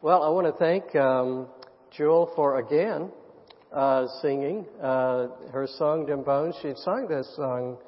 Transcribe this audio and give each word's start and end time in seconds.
Well, 0.00 0.22
I 0.22 0.28
want 0.28 0.46
to 0.46 0.52
thank 0.52 0.94
um, 0.94 1.48
Jewel 1.90 2.30
for 2.36 2.60
again 2.60 3.10
uh, 3.72 4.06
singing 4.22 4.64
uh, 4.80 5.26
her 5.50 5.66
song 5.76 6.06
"Dem 6.06 6.22
Bones." 6.22 6.54
She'd 6.62 6.78
sung 6.78 7.08
this 7.08 7.28
song, 7.34 7.78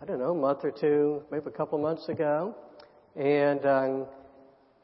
I 0.00 0.04
don't 0.04 0.20
know, 0.20 0.30
a 0.30 0.34
month 0.34 0.60
or 0.62 0.70
two, 0.70 1.24
maybe 1.32 1.46
a 1.48 1.50
couple 1.50 1.76
months 1.80 2.08
ago, 2.08 2.54
and 3.16 3.66
um, 3.66 4.06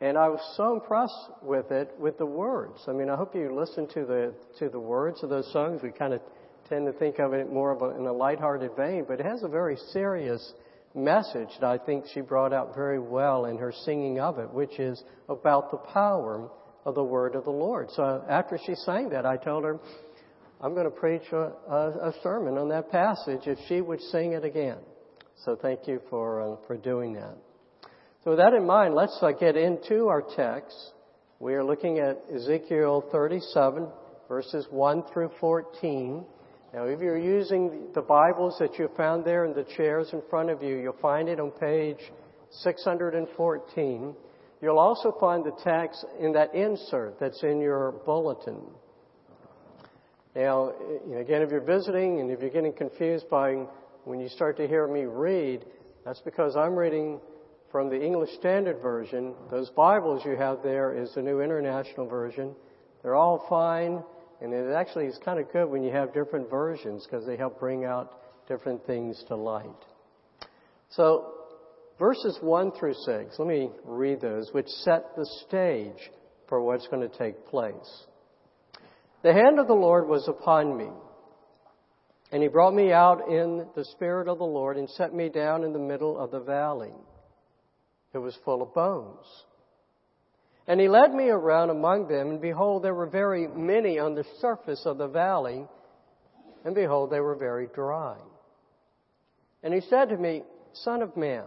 and 0.00 0.18
I 0.18 0.28
was 0.28 0.40
so 0.56 0.74
impressed 0.74 1.30
with 1.40 1.70
it, 1.70 1.94
with 2.00 2.18
the 2.18 2.26
words. 2.26 2.80
I 2.88 2.92
mean, 2.92 3.10
I 3.10 3.14
hope 3.14 3.36
you 3.36 3.54
listen 3.54 3.86
to 3.94 4.04
the 4.04 4.34
to 4.58 4.68
the 4.68 4.80
words 4.80 5.22
of 5.22 5.30
those 5.30 5.48
songs. 5.52 5.82
We 5.84 5.92
kind 5.92 6.14
of 6.14 6.20
tend 6.68 6.86
to 6.86 6.92
think 6.98 7.20
of 7.20 7.32
it 7.32 7.48
more 7.48 7.70
of 7.70 7.82
a, 7.82 7.96
in 7.96 8.04
a 8.08 8.12
lighthearted 8.12 8.72
vein, 8.76 9.04
but 9.06 9.20
it 9.20 9.24
has 9.24 9.44
a 9.44 9.48
very 9.48 9.76
serious 9.92 10.52
message 10.96 11.50
that 11.60 11.68
I 11.68 11.78
think 11.78 12.06
she 12.12 12.20
brought 12.20 12.52
out 12.52 12.74
very 12.74 12.98
well 12.98 13.44
in 13.44 13.58
her 13.58 13.72
singing 13.84 14.18
of 14.18 14.38
it, 14.38 14.50
which 14.50 14.78
is 14.78 15.02
about 15.28 15.70
the 15.70 15.76
power 15.76 16.48
of 16.84 16.94
the 16.94 17.04
word 17.04 17.34
of 17.34 17.44
the 17.44 17.50
Lord. 17.50 17.90
So 17.90 18.24
after 18.28 18.58
she 18.64 18.74
sang 18.74 19.10
that, 19.10 19.26
I 19.26 19.36
told 19.36 19.64
her, 19.64 19.78
I'm 20.60 20.72
going 20.72 20.86
to 20.86 20.90
preach 20.90 21.30
a, 21.32 21.52
a, 21.68 22.08
a 22.08 22.14
sermon 22.22 22.56
on 22.56 22.68
that 22.70 22.90
passage 22.90 23.42
if 23.46 23.58
she 23.68 23.80
would 23.80 24.00
sing 24.00 24.32
it 24.32 24.44
again. 24.44 24.78
So 25.44 25.54
thank 25.60 25.86
you 25.86 26.00
for, 26.08 26.40
uh, 26.40 26.56
for 26.66 26.76
doing 26.76 27.12
that. 27.14 27.36
So 28.24 28.30
with 28.30 28.38
that 28.38 28.54
in 28.54 28.66
mind, 28.66 28.94
let's 28.94 29.18
uh, 29.20 29.32
get 29.32 29.56
into 29.56 30.08
our 30.08 30.22
text. 30.34 30.74
We 31.38 31.54
are 31.54 31.64
looking 31.64 31.98
at 31.98 32.22
Ezekiel 32.34 33.04
37, 33.12 33.86
verses 34.28 34.66
1 34.70 35.04
through 35.12 35.30
14. 35.38 36.24
Now, 36.74 36.84
if 36.84 37.00
you're 37.00 37.18
using 37.18 37.88
the 37.94 38.02
Bibles 38.02 38.56
that 38.58 38.78
you 38.78 38.90
found 38.96 39.24
there 39.24 39.44
in 39.44 39.54
the 39.54 39.64
chairs 39.76 40.08
in 40.12 40.20
front 40.28 40.50
of 40.50 40.62
you, 40.62 40.76
you'll 40.76 40.96
find 41.00 41.28
it 41.28 41.38
on 41.38 41.52
page 41.52 41.98
614. 42.50 44.14
You'll 44.60 44.78
also 44.78 45.14
find 45.20 45.44
the 45.44 45.56
text 45.62 46.04
in 46.20 46.32
that 46.32 46.54
insert 46.54 47.20
that's 47.20 47.42
in 47.42 47.60
your 47.60 47.92
bulletin. 48.04 48.60
Now, 50.34 50.70
eh, 50.70 51.18
again, 51.18 51.42
if 51.42 51.50
you're 51.50 51.60
visiting 51.60 52.20
and 52.20 52.30
if 52.30 52.40
you're 52.40 52.50
getting 52.50 52.72
confused 52.72 53.30
by 53.30 53.52
when 54.04 54.20
you 54.20 54.28
start 54.28 54.56
to 54.56 54.66
hear 54.66 54.86
me 54.88 55.04
read, 55.04 55.64
that's 56.04 56.20
because 56.20 56.56
I'm 56.56 56.74
reading 56.74 57.20
from 57.70 57.88
the 57.88 58.00
English 58.00 58.30
Standard 58.38 58.82
Version. 58.82 59.34
Those 59.50 59.70
Bibles 59.70 60.24
you 60.24 60.36
have 60.36 60.62
there 60.62 60.94
is 60.96 61.14
the 61.14 61.22
New 61.22 61.40
International 61.40 62.06
Version. 62.06 62.54
They're 63.02 63.14
all 63.14 63.46
fine. 63.48 64.02
And 64.40 64.52
it 64.52 64.72
actually 64.72 65.06
is 65.06 65.18
kind 65.24 65.40
of 65.40 65.50
good 65.52 65.70
when 65.70 65.82
you 65.82 65.92
have 65.92 66.12
different 66.12 66.50
versions 66.50 67.06
because 67.06 67.26
they 67.26 67.36
help 67.36 67.58
bring 67.58 67.84
out 67.84 68.20
different 68.48 68.86
things 68.86 69.22
to 69.28 69.36
light. 69.36 69.64
So, 70.90 71.32
verses 71.98 72.38
1 72.40 72.72
through 72.72 72.94
6, 72.94 73.38
let 73.38 73.48
me 73.48 73.70
read 73.84 74.20
those, 74.20 74.50
which 74.52 74.68
set 74.68 75.16
the 75.16 75.26
stage 75.46 76.10
for 76.48 76.62
what's 76.62 76.86
going 76.88 77.08
to 77.08 77.18
take 77.18 77.46
place. 77.46 78.04
The 79.22 79.32
hand 79.32 79.58
of 79.58 79.66
the 79.66 79.74
Lord 79.74 80.06
was 80.06 80.28
upon 80.28 80.76
me, 80.76 80.88
and 82.30 82.42
he 82.42 82.48
brought 82.48 82.74
me 82.74 82.92
out 82.92 83.28
in 83.28 83.66
the 83.74 83.84
Spirit 83.84 84.28
of 84.28 84.38
the 84.38 84.44
Lord 84.44 84.76
and 84.76 84.88
set 84.90 85.14
me 85.14 85.28
down 85.28 85.64
in 85.64 85.72
the 85.72 85.78
middle 85.78 86.18
of 86.18 86.30
the 86.30 86.40
valley. 86.40 86.92
It 88.12 88.18
was 88.18 88.36
full 88.44 88.62
of 88.62 88.74
bones. 88.74 89.26
And 90.68 90.80
he 90.80 90.88
led 90.88 91.14
me 91.14 91.28
around 91.28 91.70
among 91.70 92.08
them, 92.08 92.30
and 92.30 92.40
behold, 92.40 92.82
there 92.82 92.94
were 92.94 93.06
very 93.06 93.46
many 93.46 93.98
on 93.98 94.14
the 94.14 94.24
surface 94.40 94.82
of 94.84 94.98
the 94.98 95.06
valley, 95.06 95.64
and 96.64 96.74
behold, 96.74 97.10
they 97.10 97.20
were 97.20 97.36
very 97.36 97.68
dry. 97.72 98.16
And 99.62 99.72
he 99.72 99.80
said 99.80 100.08
to 100.08 100.16
me, 100.16 100.42
Son 100.72 101.02
of 101.02 101.16
man, 101.16 101.44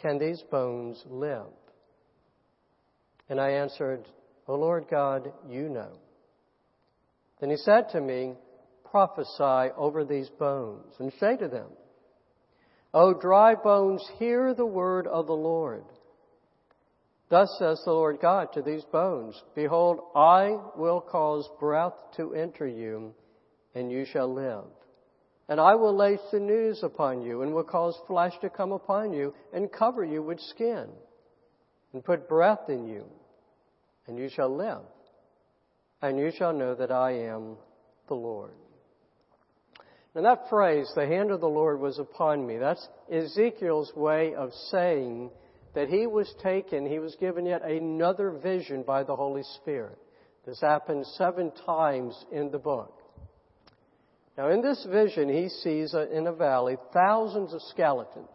can 0.00 0.18
these 0.18 0.42
bones 0.50 1.02
live? 1.06 1.46
And 3.28 3.40
I 3.40 3.50
answered, 3.50 4.06
O 4.48 4.54
Lord 4.54 4.86
God, 4.90 5.32
you 5.48 5.68
know. 5.68 5.92
Then 7.40 7.50
he 7.50 7.56
said 7.56 7.90
to 7.92 8.00
me, 8.00 8.34
Prophesy 8.90 9.72
over 9.76 10.04
these 10.04 10.28
bones, 10.38 10.94
and 10.98 11.12
say 11.18 11.36
to 11.36 11.48
them, 11.48 11.68
O 12.92 13.12
dry 13.12 13.54
bones, 13.54 14.06
hear 14.18 14.54
the 14.54 14.66
word 14.66 15.06
of 15.06 15.26
the 15.26 15.32
Lord. 15.32 15.84
Thus 17.34 17.56
says 17.58 17.82
the 17.84 17.90
Lord 17.90 18.20
God 18.22 18.52
to 18.52 18.62
these 18.62 18.84
bones 18.92 19.42
Behold, 19.56 19.98
I 20.14 20.56
will 20.76 21.00
cause 21.00 21.50
breath 21.58 21.94
to 22.16 22.32
enter 22.32 22.64
you, 22.64 23.12
and 23.74 23.90
you 23.90 24.04
shall 24.04 24.32
live. 24.32 24.66
And 25.48 25.60
I 25.60 25.74
will 25.74 25.96
lay 25.96 26.16
sinews 26.30 26.84
upon 26.84 27.22
you, 27.22 27.42
and 27.42 27.52
will 27.52 27.64
cause 27.64 27.98
flesh 28.06 28.34
to 28.40 28.48
come 28.48 28.70
upon 28.70 29.12
you, 29.12 29.34
and 29.52 29.72
cover 29.72 30.04
you 30.04 30.22
with 30.22 30.38
skin, 30.38 30.86
and 31.92 32.04
put 32.04 32.28
breath 32.28 32.68
in 32.68 32.86
you, 32.86 33.04
and 34.06 34.16
you 34.16 34.28
shall 34.28 34.56
live. 34.56 34.86
And 36.02 36.20
you 36.20 36.30
shall 36.38 36.52
know 36.52 36.76
that 36.76 36.92
I 36.92 37.14
am 37.14 37.56
the 38.06 38.14
Lord. 38.14 38.54
Now 40.14 40.22
that 40.22 40.48
phrase, 40.48 40.88
the 40.94 41.08
hand 41.08 41.32
of 41.32 41.40
the 41.40 41.48
Lord 41.48 41.80
was 41.80 41.98
upon 41.98 42.46
me, 42.46 42.58
that's 42.58 42.88
Ezekiel's 43.12 43.92
way 43.96 44.36
of 44.36 44.52
saying 44.70 45.32
that 45.74 45.88
he 45.88 46.06
was 46.06 46.32
taken, 46.42 46.86
he 46.86 46.98
was 46.98 47.16
given 47.16 47.46
yet 47.46 47.62
another 47.62 48.30
vision 48.30 48.82
by 48.82 49.02
the 49.02 49.16
Holy 49.16 49.42
Spirit. 49.60 49.98
This 50.46 50.60
happens 50.60 51.12
seven 51.18 51.52
times 51.66 52.14
in 52.30 52.50
the 52.50 52.58
book. 52.58 53.00
Now, 54.36 54.50
in 54.50 54.62
this 54.62 54.84
vision, 54.90 55.28
he 55.28 55.48
sees 55.48 55.94
in 55.94 56.26
a 56.26 56.32
valley 56.32 56.76
thousands 56.92 57.52
of 57.54 57.62
skeletons. 57.62 58.28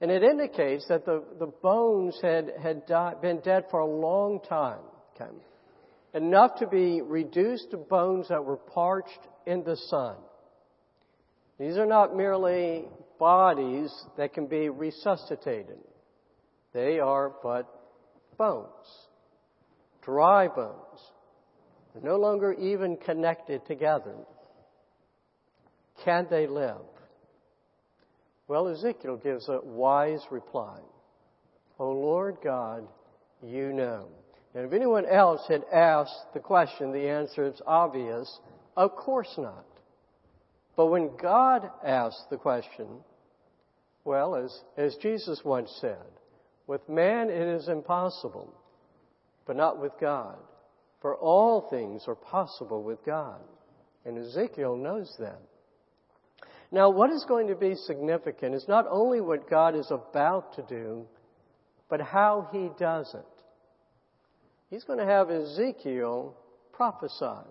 And 0.00 0.10
it 0.10 0.22
indicates 0.22 0.86
that 0.88 1.04
the, 1.04 1.22
the 1.38 1.46
bones 1.46 2.18
had, 2.20 2.52
had 2.60 2.84
died, 2.86 3.20
been 3.20 3.40
dead 3.40 3.64
for 3.70 3.80
a 3.80 3.86
long 3.86 4.40
time. 4.48 4.80
Okay? 5.14 5.30
Enough 6.12 6.56
to 6.58 6.66
be 6.66 7.00
reduced 7.02 7.70
to 7.70 7.76
bones 7.76 8.28
that 8.28 8.44
were 8.44 8.56
parched 8.56 9.20
in 9.46 9.62
the 9.64 9.76
sun. 9.88 10.16
These 11.58 11.76
are 11.76 11.86
not 11.86 12.16
merely 12.16 12.84
bodies 13.18 13.92
that 14.16 14.34
can 14.34 14.46
be 14.46 14.68
resuscitated. 14.68 15.78
They 16.74 16.98
are 16.98 17.32
but 17.42 17.66
bones, 18.36 18.68
dry 20.02 20.48
bones. 20.48 21.00
They're 21.94 22.10
no 22.10 22.16
longer 22.16 22.52
even 22.52 22.96
connected 22.96 23.64
together. 23.64 24.16
Can 26.04 26.26
they 26.28 26.48
live? 26.48 26.82
Well, 28.48 28.68
Ezekiel 28.68 29.16
gives 29.16 29.48
a 29.48 29.60
wise 29.62 30.20
reply. 30.30 30.80
O 31.78 31.92
Lord 31.92 32.38
God, 32.42 32.86
you 33.42 33.72
know. 33.72 34.08
And 34.54 34.66
if 34.66 34.72
anyone 34.72 35.06
else 35.06 35.42
had 35.48 35.64
asked 35.72 36.32
the 36.34 36.40
question, 36.40 36.92
the 36.92 37.08
answer 37.08 37.46
is 37.46 37.60
obvious. 37.66 38.40
Of 38.76 38.96
course 38.96 39.32
not. 39.38 39.64
But 40.76 40.86
when 40.86 41.16
God 41.20 41.70
asked 41.84 42.30
the 42.30 42.36
question, 42.36 42.86
well, 44.04 44.34
as, 44.34 44.56
as 44.76 44.96
Jesus 44.96 45.40
once 45.44 45.70
said, 45.80 45.96
with 46.66 46.88
man 46.88 47.30
it 47.30 47.48
is 47.48 47.68
impossible, 47.68 48.52
but 49.46 49.56
not 49.56 49.80
with 49.80 49.92
God. 50.00 50.38
For 51.00 51.16
all 51.16 51.68
things 51.68 52.04
are 52.06 52.14
possible 52.14 52.82
with 52.82 53.04
God. 53.04 53.40
And 54.06 54.18
Ezekiel 54.18 54.76
knows 54.76 55.14
that. 55.18 55.40
Now, 56.72 56.90
what 56.90 57.10
is 57.10 57.24
going 57.28 57.48
to 57.48 57.54
be 57.54 57.74
significant 57.74 58.54
is 58.54 58.66
not 58.66 58.86
only 58.88 59.20
what 59.20 59.48
God 59.48 59.76
is 59.76 59.90
about 59.90 60.54
to 60.54 60.62
do, 60.62 61.06
but 61.88 62.00
how 62.00 62.48
he 62.52 62.70
does 62.78 63.14
it. 63.14 63.24
He's 64.70 64.84
going 64.84 64.98
to 64.98 65.04
have 65.04 65.30
Ezekiel 65.30 66.34
prophesy. 66.72 67.46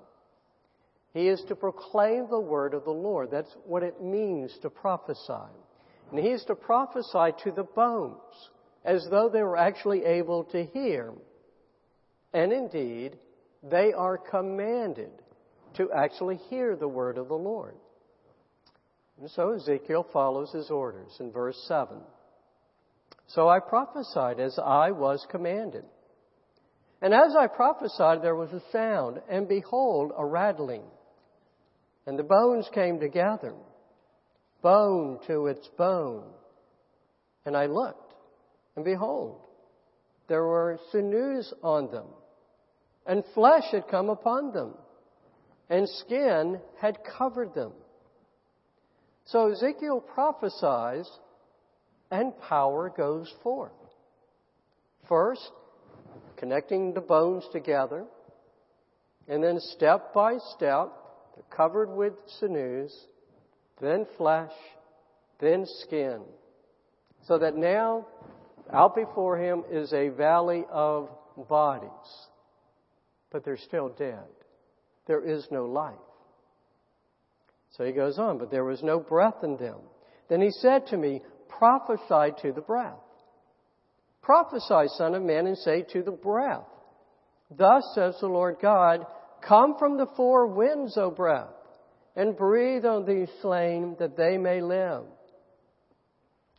He 1.13 1.27
is 1.27 1.43
to 1.47 1.55
proclaim 1.55 2.27
the 2.29 2.39
word 2.39 2.73
of 2.73 2.85
the 2.85 2.91
Lord. 2.91 3.29
That's 3.31 3.55
what 3.65 3.83
it 3.83 4.01
means 4.01 4.57
to 4.63 4.69
prophesy. 4.69 5.47
And 6.11 6.19
he 6.19 6.31
is 6.31 6.43
to 6.45 6.55
prophesy 6.55 7.33
to 7.43 7.51
the 7.51 7.63
bones 7.63 8.49
as 8.85 9.07
though 9.09 9.29
they 9.29 9.43
were 9.43 9.57
actually 9.57 10.03
able 10.03 10.43
to 10.45 10.65
hear. 10.65 11.13
And 12.33 12.51
indeed, 12.51 13.17
they 13.63 13.93
are 13.93 14.17
commanded 14.17 15.11
to 15.75 15.91
actually 15.91 16.37
hear 16.49 16.75
the 16.75 16.87
word 16.87 17.17
of 17.17 17.27
the 17.27 17.35
Lord. 17.35 17.75
And 19.19 19.29
so 19.31 19.51
Ezekiel 19.51 20.05
follows 20.11 20.51
his 20.51 20.69
orders 20.69 21.15
in 21.19 21.31
verse 21.31 21.57
7. 21.67 21.97
So 23.27 23.47
I 23.47 23.59
prophesied 23.59 24.39
as 24.39 24.59
I 24.59 24.91
was 24.91 25.25
commanded. 25.31 25.85
And 27.01 27.13
as 27.13 27.35
I 27.37 27.47
prophesied, 27.47 28.21
there 28.21 28.35
was 28.35 28.51
a 28.51 28.61
sound, 28.71 29.21
and 29.29 29.47
behold, 29.47 30.11
a 30.17 30.25
rattling. 30.25 30.83
And 32.05 32.17
the 32.17 32.23
bones 32.23 32.67
came 32.73 32.99
together, 32.99 33.53
bone 34.61 35.19
to 35.27 35.47
its 35.47 35.67
bone. 35.77 36.25
And 37.45 37.55
I 37.55 37.65
looked 37.65 38.02
and 38.75 38.85
behold, 38.85 39.41
there 40.27 40.43
were 40.43 40.79
sinews 40.91 41.53
on 41.61 41.91
them, 41.91 42.07
and 43.05 43.23
flesh 43.33 43.65
had 43.71 43.87
come 43.87 44.09
upon 44.09 44.53
them, 44.53 44.73
and 45.69 45.87
skin 45.87 46.59
had 46.79 46.97
covered 47.17 47.53
them. 47.53 47.73
So 49.25 49.51
Ezekiel 49.51 50.01
prophesies, 50.01 51.09
and 52.11 52.33
power 52.41 52.91
goes 52.95 53.33
forth. 53.41 53.71
First, 55.07 55.51
connecting 56.37 56.93
the 56.93 57.01
bones 57.01 57.43
together. 57.51 58.05
And 59.27 59.41
then 59.41 59.59
step 59.59 60.13
by 60.13 60.37
step, 60.55 60.91
they're 61.35 61.55
covered 61.55 61.89
with 61.89 62.13
sinews, 62.39 62.93
then 63.81 64.05
flesh, 64.17 64.51
then 65.39 65.65
skin. 65.65 66.21
So 67.27 67.37
that 67.39 67.55
now, 67.55 68.05
out 68.71 68.95
before 68.95 69.37
him 69.37 69.63
is 69.71 69.91
a 69.93 70.09
valley 70.09 70.65
of 70.71 71.09
bodies. 71.49 71.89
But 73.31 73.43
they're 73.43 73.57
still 73.57 73.89
dead. 73.89 74.27
There 75.07 75.23
is 75.23 75.47
no 75.51 75.65
life. 75.65 75.95
So 77.71 77.83
he 77.83 77.91
goes 77.91 78.19
on, 78.19 78.37
but 78.37 78.51
there 78.51 78.63
was 78.63 78.83
no 78.83 78.99
breath 78.99 79.43
in 79.43 79.57
them. 79.57 79.79
Then 80.29 80.41
he 80.41 80.51
said 80.51 80.87
to 80.87 80.97
me, 80.97 81.21
prophesy 81.49 82.35
to 82.41 82.51
the 82.53 82.61
breath. 82.61 82.93
Prophesy, 84.21 84.87
son 84.97 85.15
of 85.15 85.23
man, 85.23 85.47
and 85.47 85.57
say 85.57 85.83
to 85.91 86.03
the 86.03 86.11
breath, 86.11 86.65
Thus 87.51 87.83
says 87.93 88.15
the 88.21 88.27
Lord 88.27 88.57
God, 88.61 89.05
Come 89.47 89.75
from 89.77 89.97
the 89.97 90.07
four 90.15 90.47
winds, 90.47 90.97
O 90.97 91.11
breath, 91.11 91.49
and 92.15 92.37
breathe 92.37 92.85
on 92.85 93.05
these 93.05 93.27
slain 93.41 93.97
that 93.99 94.15
they 94.15 94.37
may 94.37 94.61
live. 94.61 95.03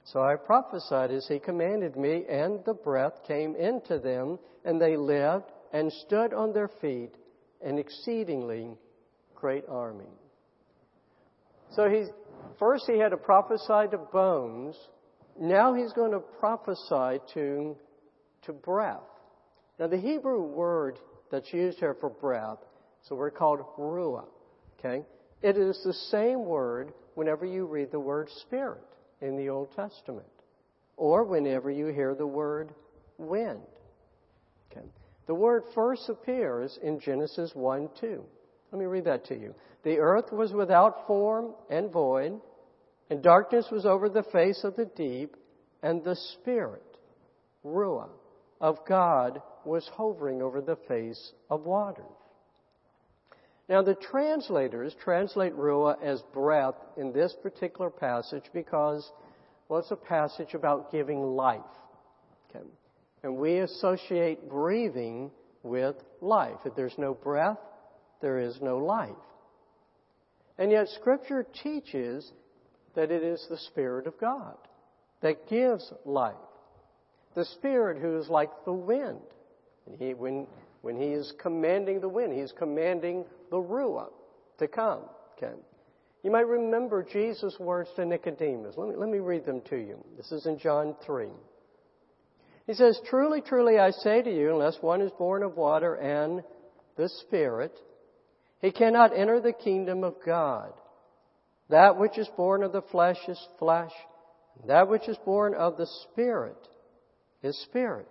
So 0.05 0.21
I 0.21 0.37
prophesied 0.37 1.11
as 1.11 1.27
he 1.27 1.39
commanded 1.39 1.97
me, 1.97 2.25
and 2.29 2.62
the 2.67 2.75
breath 2.75 3.25
came 3.27 3.56
into 3.56 3.99
them, 3.99 4.39
and 4.65 4.81
they 4.81 4.97
lived 4.97 5.51
and 5.73 5.91
stood 5.93 6.35
on 6.35 6.53
their 6.53 6.69
feet, 6.81 7.15
an 7.65 7.79
exceedingly 7.79 8.77
great 9.35 9.65
army. 9.69 10.11
So 11.71 11.89
he 11.89 12.05
first 12.59 12.85
he 12.87 12.99
had 12.99 13.11
to 13.11 13.17
prophesy 13.17 13.89
to 13.91 13.99
bones. 14.12 14.77
Now 15.41 15.75
he's 15.75 15.93
going 15.95 16.12
to 16.12 16.21
prophesy 16.21 17.21
to 17.33 17.77
to 18.43 18.53
breath. 18.53 19.01
Now 19.79 19.87
the 19.87 19.97
Hebrew 19.97 20.43
word 20.43 20.99
that's 21.31 21.53
used 21.53 21.79
here 21.79 21.97
for 21.99 22.11
breath 22.11 22.59
is 23.03 23.15
we're 23.15 23.31
called 23.31 23.61
ruah. 23.79 24.27
Okay? 24.79 25.03
It 25.43 25.56
is 25.56 25.81
the 25.83 25.95
same 25.95 26.45
word 26.45 26.93
whenever 27.15 27.47
you 27.47 27.67
read 27.67 27.91
the 27.91 27.99
word 27.99 28.29
spirit 28.43 28.94
in 29.21 29.37
the 29.37 29.49
Old 29.49 29.69
Testament. 29.75 30.27
Or 30.97 31.25
whenever 31.25 31.71
you 31.71 31.87
hear 31.87 32.15
the 32.15 32.27
word 32.27 32.73
wind. 33.19 33.61
Okay. 34.71 34.87
The 35.27 35.35
word 35.35 35.63
first 35.75 36.09
appears 36.09 36.79
in 36.83 37.01
Genesis 37.01 37.51
1 37.55 37.89
2. 38.01 38.25
Let 38.73 38.79
me 38.79 38.87
read 38.87 39.05
that 39.05 39.25
to 39.27 39.35
you. 39.39 39.55
The 39.85 39.99
earth 39.99 40.33
was 40.33 40.53
without 40.53 41.07
form 41.07 41.55
and 41.71 41.93
void, 41.93 42.41
and 43.11 43.23
darkness 43.23 43.67
was 43.71 43.87
over 43.87 44.09
the 44.09 44.25
face 44.25 44.65
of 44.65 44.77
the 44.77 44.87
deep, 44.97 45.37
and 45.83 46.03
the 46.03 46.17
Spirit, 46.17 46.83
Ruah, 47.65 48.09
of 48.61 48.79
God 48.87 49.43
was 49.65 49.89
hovering 49.95 50.43
over 50.43 50.61
the 50.61 50.79
face 50.89 51.33
of 51.51 51.65
waters. 51.65 52.05
Now, 53.69 53.83
the 53.83 53.95
translators 53.95 54.95
translate 55.03 55.55
Ruah 55.55 55.97
as 56.03 56.23
breath 56.33 56.75
in 56.97 57.13
this 57.13 57.35
particular 57.43 57.89
passage 57.89 58.45
because, 58.53 59.11
well, 59.69 59.81
it's 59.81 59.91
a 59.91 59.97
passage 59.97 60.53
about 60.53 60.93
giving 60.93 61.23
life. 61.23 61.61
Okay. 62.51 62.65
And 63.23 63.37
we 63.37 63.59
associate 63.59 64.51
breathing 64.51 65.31
with 65.63 65.97
life. 66.21 66.59
If 66.67 66.75
there's 66.77 66.99
no 66.99 67.15
breath, 67.15 67.59
there 68.21 68.39
is 68.39 68.59
no 68.61 68.79
life. 68.79 69.11
And 70.59 70.71
yet, 70.71 70.89
Scripture 70.89 71.47
teaches 71.63 72.31
that 72.95 73.11
it 73.11 73.23
is 73.23 73.45
the 73.49 73.59
Spirit 73.59 74.07
of 74.07 74.21
God 74.21 74.57
that 75.23 75.49
gives 75.49 75.91
life. 76.05 76.35
The 77.35 77.47
Spirit 77.47 78.01
who 78.01 78.19
is 78.19 78.29
like 78.29 78.51
the 78.67 78.73
wind. 78.73 79.21
He, 79.99 80.15
when, 80.15 80.47
when 80.85 80.97
He 80.97 81.09
is 81.09 81.33
commanding 81.41 82.01
the 82.01 82.09
wind, 82.09 82.35
He's 82.35 82.53
commanding 82.53 83.25
the 83.51 83.57
Ruah 83.57 84.11
to 84.59 84.69
come. 84.69 85.01
Okay. 85.37 85.55
You 86.23 86.31
might 86.31 86.47
remember 86.47 87.03
Jesus' 87.03 87.57
words 87.59 87.89
to 87.97 88.05
Nicodemus. 88.05 88.75
Let 88.77 88.91
me, 88.91 88.95
let 88.97 89.09
me 89.09 89.19
read 89.19 89.47
them 89.47 89.63
to 89.71 89.77
you. 89.77 90.05
This 90.19 90.31
is 90.31 90.45
in 90.45 90.59
John 90.59 90.95
3. 91.05 91.29
He 92.67 92.75
says, 92.75 93.01
Truly, 93.09 93.41
truly, 93.41 93.79
I 93.79 93.91
say 93.91 94.21
to 94.21 94.31
you, 94.31 94.51
unless 94.51 94.77
one 94.83 95.01
is 95.01 95.11
born 95.19 95.43
of 95.43 95.57
water 95.57 95.95
and 95.95 96.43
the 96.97 97.09
Spirit, 97.23 97.73
he 98.61 98.71
cannot 98.71 99.17
enter 99.17 99.41
the 99.41 99.53
kingdom 99.53 100.05
of 100.05 100.15
God. 100.25 100.73
That 101.71 101.99
which 101.99 102.19
is 102.19 102.29
born 102.37 102.63
of 102.63 102.73
the 102.73 102.83
flesh 102.83 103.19
is 103.27 103.41
flesh. 103.59 103.93
That 104.67 104.89
which 104.89 105.09
is 105.09 105.17
born 105.25 105.55
of 105.55 105.79
the 105.79 105.89
Spirit 106.05 106.57
is 107.43 107.59
spirit. 107.65 108.09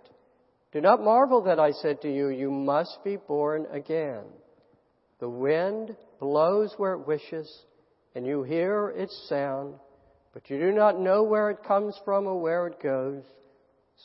Do 0.74 0.82
not 0.82 1.02
marvel 1.02 1.40
that 1.44 1.58
I 1.58 1.70
said 1.70 2.02
to 2.02 2.12
you, 2.12 2.28
you 2.28 2.50
must 2.50 2.98
be 3.04 3.16
born 3.16 3.66
again. 3.72 4.24
The 5.20 5.30
wind 5.30 5.96
blows 6.20 6.74
where 6.76 6.92
it 6.94 7.06
wishes, 7.06 7.50
and 8.14 8.26
you 8.26 8.42
hear 8.42 8.92
its 8.94 9.26
sound, 9.28 9.74
but 10.34 10.50
you 10.50 10.58
do 10.58 10.72
not 10.72 11.00
know 11.00 11.22
where 11.22 11.48
it 11.48 11.64
comes 11.66 11.98
from 12.04 12.26
or 12.26 12.38
where 12.38 12.66
it 12.66 12.82
goes. 12.82 13.22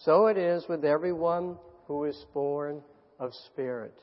So 0.03 0.27
it 0.27 0.37
is 0.37 0.63
with 0.69 0.85
everyone 0.85 1.57
who 1.87 2.05
is 2.05 2.25
born 2.33 2.81
of 3.19 3.33
spirit. 3.51 3.99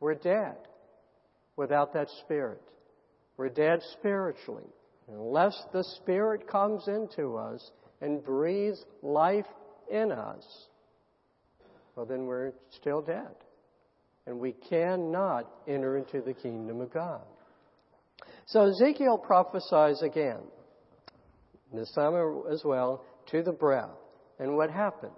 We're 0.00 0.14
dead 0.14 0.56
without 1.56 1.92
that 1.94 2.08
Spirit. 2.24 2.62
We're 3.36 3.48
dead 3.48 3.80
spiritually. 3.98 4.70
Unless 5.08 5.60
the 5.72 5.82
Spirit 5.96 6.48
comes 6.48 6.86
into 6.86 7.36
us 7.36 7.70
and 8.00 8.24
breathes 8.24 8.84
life 9.02 9.46
in 9.90 10.12
us, 10.12 10.44
well, 11.98 12.06
then 12.06 12.26
we're 12.26 12.52
still 12.70 13.02
dead. 13.02 13.34
And 14.24 14.38
we 14.38 14.52
cannot 14.52 15.50
enter 15.66 15.96
into 15.96 16.20
the 16.20 16.32
kingdom 16.32 16.80
of 16.80 16.94
God. 16.94 17.22
So 18.46 18.68
Ezekiel 18.68 19.18
prophesies 19.18 20.00
again, 20.02 20.38
this 21.74 21.90
time 21.96 22.14
as 22.52 22.62
well, 22.64 23.04
to 23.32 23.42
the 23.42 23.50
breath. 23.50 23.90
And 24.38 24.56
what 24.56 24.70
happens? 24.70 25.12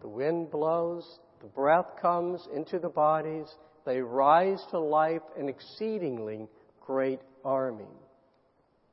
The 0.00 0.08
wind 0.08 0.50
blows, 0.50 1.04
the 1.42 1.48
breath 1.48 1.90
comes 2.00 2.40
into 2.56 2.78
the 2.78 2.88
bodies, 2.88 3.46
they 3.84 4.00
rise 4.00 4.64
to 4.70 4.80
life 4.80 5.20
an 5.38 5.50
exceedingly 5.50 6.48
great 6.80 7.20
army. 7.44 7.84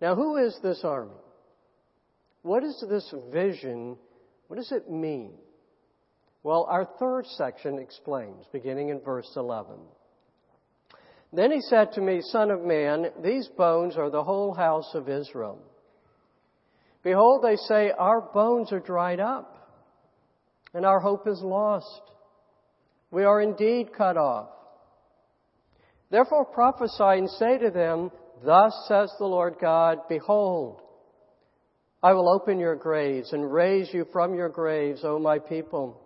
Now, 0.01 0.15
who 0.15 0.35
is 0.35 0.59
this 0.61 0.81
army? 0.83 1.15
What 2.41 2.65
is 2.65 2.83
this 2.89 3.13
vision? 3.31 3.95
What 4.49 4.57
does 4.57 4.73
it 4.73 4.91
mean? 4.91 5.31
Well, 6.47 6.65
our 6.69 6.87
third 6.97 7.25
section 7.25 7.77
explains, 7.77 8.45
beginning 8.53 8.87
in 8.87 9.01
verse 9.01 9.29
11. 9.35 9.75
Then 11.33 11.51
he 11.51 11.59
said 11.59 11.91
to 11.91 12.01
me, 12.01 12.21
Son 12.21 12.51
of 12.51 12.61
man, 12.61 13.07
these 13.21 13.49
bones 13.57 13.97
are 13.97 14.09
the 14.09 14.23
whole 14.23 14.53
house 14.53 14.89
of 14.93 15.09
Israel. 15.09 15.59
Behold, 17.03 17.43
they 17.43 17.57
say, 17.57 17.91
Our 17.91 18.21
bones 18.21 18.71
are 18.71 18.79
dried 18.79 19.19
up, 19.19 19.77
and 20.73 20.85
our 20.85 21.01
hope 21.01 21.27
is 21.27 21.41
lost. 21.43 22.01
We 23.11 23.25
are 23.25 23.41
indeed 23.41 23.89
cut 23.93 24.15
off. 24.15 24.47
Therefore 26.11 26.45
prophesy 26.45 27.19
and 27.19 27.29
say 27.31 27.57
to 27.57 27.71
them, 27.71 28.09
Thus 28.45 28.73
says 28.87 29.11
the 29.19 29.25
Lord 29.25 29.57
God, 29.59 29.97
Behold, 30.07 30.81
I 32.01 32.13
will 32.13 32.33
open 32.33 32.57
your 32.57 32.77
graves 32.77 33.33
and 33.33 33.51
raise 33.51 33.93
you 33.93 34.05
from 34.13 34.33
your 34.33 34.47
graves, 34.47 35.01
O 35.03 35.19
my 35.19 35.39
people. 35.39 36.05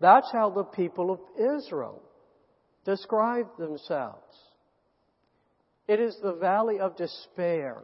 that's 0.00 0.30
how 0.32 0.50
the 0.50 0.64
people 0.64 1.10
of 1.10 1.20
Israel 1.38 2.02
describe 2.84 3.46
themselves. 3.58 4.36
It 5.86 6.00
is 6.00 6.16
the 6.22 6.34
valley 6.34 6.80
of 6.80 6.96
despair, 6.96 7.82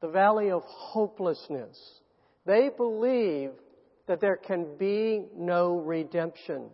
the 0.00 0.08
valley 0.08 0.50
of 0.50 0.62
hopelessness. 0.64 1.78
They 2.46 2.70
believe 2.74 3.50
that 4.06 4.20
there 4.20 4.36
can 4.36 4.76
be 4.78 5.26
no 5.36 5.78
redemption. 5.78 6.70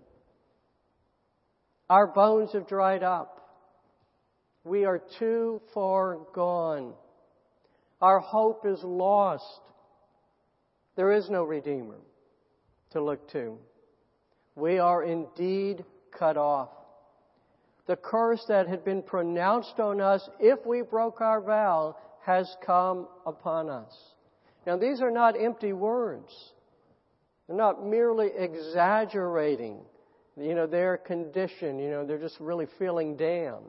Our 1.89 2.07
bones 2.09 2.53
have 2.53 2.67
dried 2.67 3.03
up. 3.03 3.33
We 4.65 4.85
are 4.85 5.01
too 5.19 5.61
far 5.73 6.19
gone. 6.35 6.95
Our 8.01 8.19
hope 8.19 8.67
is 8.67 8.81
lost. 8.83 9.61
There 10.97 11.13
is 11.13 11.31
no 11.31 11.45
Redeemer 11.45 12.01
to 12.91 13.03
look 13.03 13.31
to. 13.31 13.59
We 14.57 14.79
are 14.79 15.05
indeed 15.05 15.85
cut 16.11 16.37
off. 16.37 16.71
The 17.87 17.97
curse 17.97 18.45
that 18.49 18.67
had 18.67 18.85
been 18.85 19.03
pronounced 19.03 19.79
on 19.79 20.01
us 20.01 20.29
if 20.41 20.67
we 20.67 20.83
broke 20.83 21.21
our 21.21 21.41
vow 21.41 21.97
has 22.25 22.57
come 22.65 23.07
upon 23.25 23.71
us. 23.71 23.95
Now, 24.67 24.77
these 24.77 25.01
are 25.01 25.13
not 25.13 25.41
empty 25.41 25.73
words. 25.73 26.33
They're 27.47 27.57
not 27.57 27.87
merely 27.87 28.31
exaggerating, 28.37 29.79
you 30.37 30.55
know, 30.55 30.67
their 30.67 30.97
condition. 30.97 31.79
You 31.79 31.91
know, 31.91 32.05
they're 32.05 32.19
just 32.19 32.41
really 32.41 32.67
feeling 32.79 33.17
down. 33.17 33.63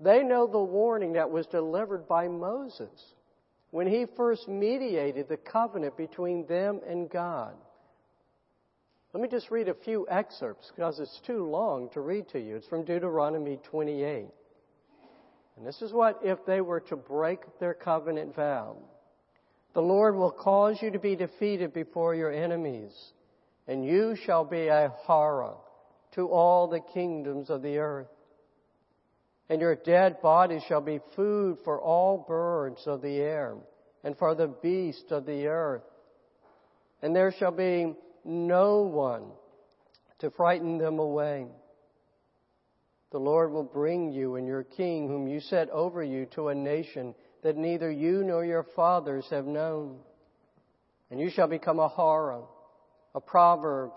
They 0.00 0.24
know 0.24 0.48
the 0.48 0.58
warning 0.58 1.12
that 1.12 1.30
was 1.30 1.46
delivered 1.46 2.08
by 2.08 2.26
Moses 2.26 3.14
when 3.70 3.86
he 3.86 4.06
first 4.16 4.48
mediated 4.48 5.28
the 5.28 5.36
covenant 5.36 5.96
between 5.96 6.46
them 6.46 6.80
and 6.88 7.08
God. 7.08 7.54
Let 9.16 9.22
me 9.22 9.28
just 9.30 9.50
read 9.50 9.68
a 9.68 9.74
few 9.74 10.06
excerpts 10.10 10.70
because 10.76 11.00
it's 11.00 11.22
too 11.26 11.48
long 11.48 11.88
to 11.94 12.02
read 12.02 12.28
to 12.32 12.38
you. 12.38 12.56
It's 12.56 12.66
from 12.66 12.84
Deuteronomy 12.84 13.58
28. 13.70 14.26
And 15.56 15.66
this 15.66 15.80
is 15.80 15.90
what 15.90 16.20
if 16.22 16.44
they 16.44 16.60
were 16.60 16.80
to 16.80 16.96
break 16.96 17.38
their 17.58 17.72
covenant 17.72 18.36
vow. 18.36 18.76
The 19.72 19.80
Lord 19.80 20.16
will 20.16 20.32
cause 20.32 20.76
you 20.82 20.90
to 20.90 20.98
be 20.98 21.16
defeated 21.16 21.72
before 21.72 22.14
your 22.14 22.30
enemies, 22.30 22.92
and 23.66 23.86
you 23.86 24.16
shall 24.26 24.44
be 24.44 24.66
a 24.66 24.92
horror 24.94 25.54
to 26.16 26.28
all 26.28 26.68
the 26.68 26.80
kingdoms 26.80 27.48
of 27.48 27.62
the 27.62 27.78
earth. 27.78 28.08
And 29.48 29.62
your 29.62 29.76
dead 29.76 30.20
body 30.20 30.62
shall 30.68 30.82
be 30.82 31.00
food 31.14 31.56
for 31.64 31.80
all 31.80 32.22
birds 32.28 32.82
of 32.84 33.00
the 33.00 33.16
air, 33.16 33.56
and 34.04 34.14
for 34.18 34.34
the 34.34 34.48
beasts 34.48 35.10
of 35.10 35.24
the 35.24 35.46
earth. 35.46 35.84
And 37.00 37.16
there 37.16 37.32
shall 37.38 37.52
be 37.52 37.94
no 38.26 38.82
one 38.82 39.24
to 40.18 40.30
frighten 40.30 40.78
them 40.78 40.98
away. 40.98 41.46
The 43.12 43.18
Lord 43.18 43.52
will 43.52 43.64
bring 43.64 44.12
you 44.12 44.34
and 44.36 44.46
your 44.46 44.64
king, 44.64 45.06
whom 45.06 45.28
you 45.28 45.40
set 45.40 45.70
over 45.70 46.02
you, 46.02 46.26
to 46.34 46.48
a 46.48 46.54
nation 46.54 47.14
that 47.42 47.56
neither 47.56 47.90
you 47.90 48.24
nor 48.24 48.44
your 48.44 48.66
fathers 48.74 49.26
have 49.30 49.46
known. 49.46 49.98
And 51.10 51.20
you 51.20 51.30
shall 51.30 51.46
become 51.46 51.78
a 51.78 51.88
horror, 51.88 52.42
a 53.14 53.20
proverb, 53.20 53.92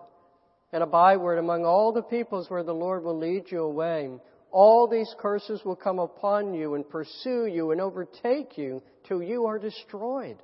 and 0.71 0.83
a 0.83 0.87
byword 0.87 1.39
among 1.39 1.65
all 1.65 1.91
the 1.91 2.03
peoples 2.03 2.49
where 2.49 2.63
the 2.63 2.73
Lord 2.73 3.03
will 3.03 3.17
lead 3.17 3.45
you 3.51 3.63
away. 3.63 4.11
All 4.51 4.87
these 4.87 5.13
curses 5.19 5.61
will 5.65 5.75
come 5.75 5.99
upon 5.99 6.53
you 6.53 6.75
and 6.75 6.87
pursue 6.87 7.45
you 7.47 7.71
and 7.71 7.81
overtake 7.81 8.57
you 8.57 8.81
till 9.07 9.23
you 9.23 9.45
are 9.45 9.57
destroyed. 9.57 10.37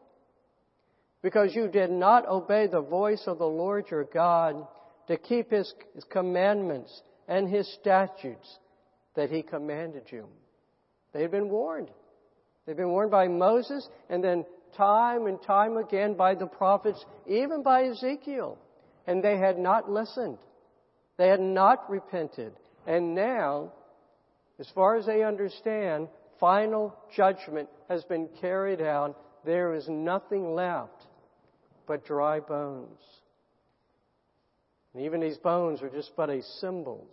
Because 1.26 1.56
you 1.56 1.68
did 1.68 1.90
not 1.90 2.28
obey 2.28 2.68
the 2.68 2.84
voice 2.84 3.24
of 3.26 3.40
the 3.40 3.48
Lord 3.48 3.90
your 3.90 4.04
God 4.04 4.68
to 5.08 5.18
keep 5.18 5.50
his, 5.50 5.74
commandments 6.12 7.02
and 7.28 7.50
his 7.50 7.68
statutes 7.82 8.60
that 9.16 9.32
he 9.32 9.42
commanded 9.42 10.04
you. 10.12 10.28
They 11.14 11.24
had 11.24 11.32
been 11.32 11.50
warned. 11.50 11.90
They've 12.64 12.78
been 12.78 12.92
warned 12.92 13.10
by 13.10 13.28
Moses 13.28 13.90
and 14.08 14.24
then 14.24 14.46
time 14.78 15.26
and 15.26 15.42
time 15.42 15.78
again 15.78 16.14
by 16.14 16.36
the 16.36 16.46
prophets, 16.46 17.04
even 17.26 17.64
by 17.64 17.86
Ezekiel. 17.86 18.60
And 19.08 19.24
they 19.24 19.40
had 19.40 19.58
not 19.58 19.90
listened. 19.90 20.38
They 21.18 21.30
had 21.30 21.42
not 21.42 21.90
repented. 21.90 22.54
And 22.86 23.16
now, 23.16 23.72
as 24.60 24.70
far 24.76 24.96
as 24.96 25.08
they 25.08 25.24
understand, 25.24 26.08
final 26.40 26.96
judgment 27.16 27.68
has 27.90 28.04
been 28.04 28.30
carried 28.40 28.80
out. 28.80 29.18
There 29.44 29.74
is 29.74 29.90
nothing 29.90 30.54
left 30.54 30.92
but 31.88 32.06
dry 32.06 32.40
bones. 32.40 33.00
And 34.94 35.04
even 35.04 35.20
these 35.20 35.38
bones 35.38 35.82
are 35.82 35.90
just 35.90 36.12
but 36.16 36.30
a 36.30 36.42
symbol 36.60 37.08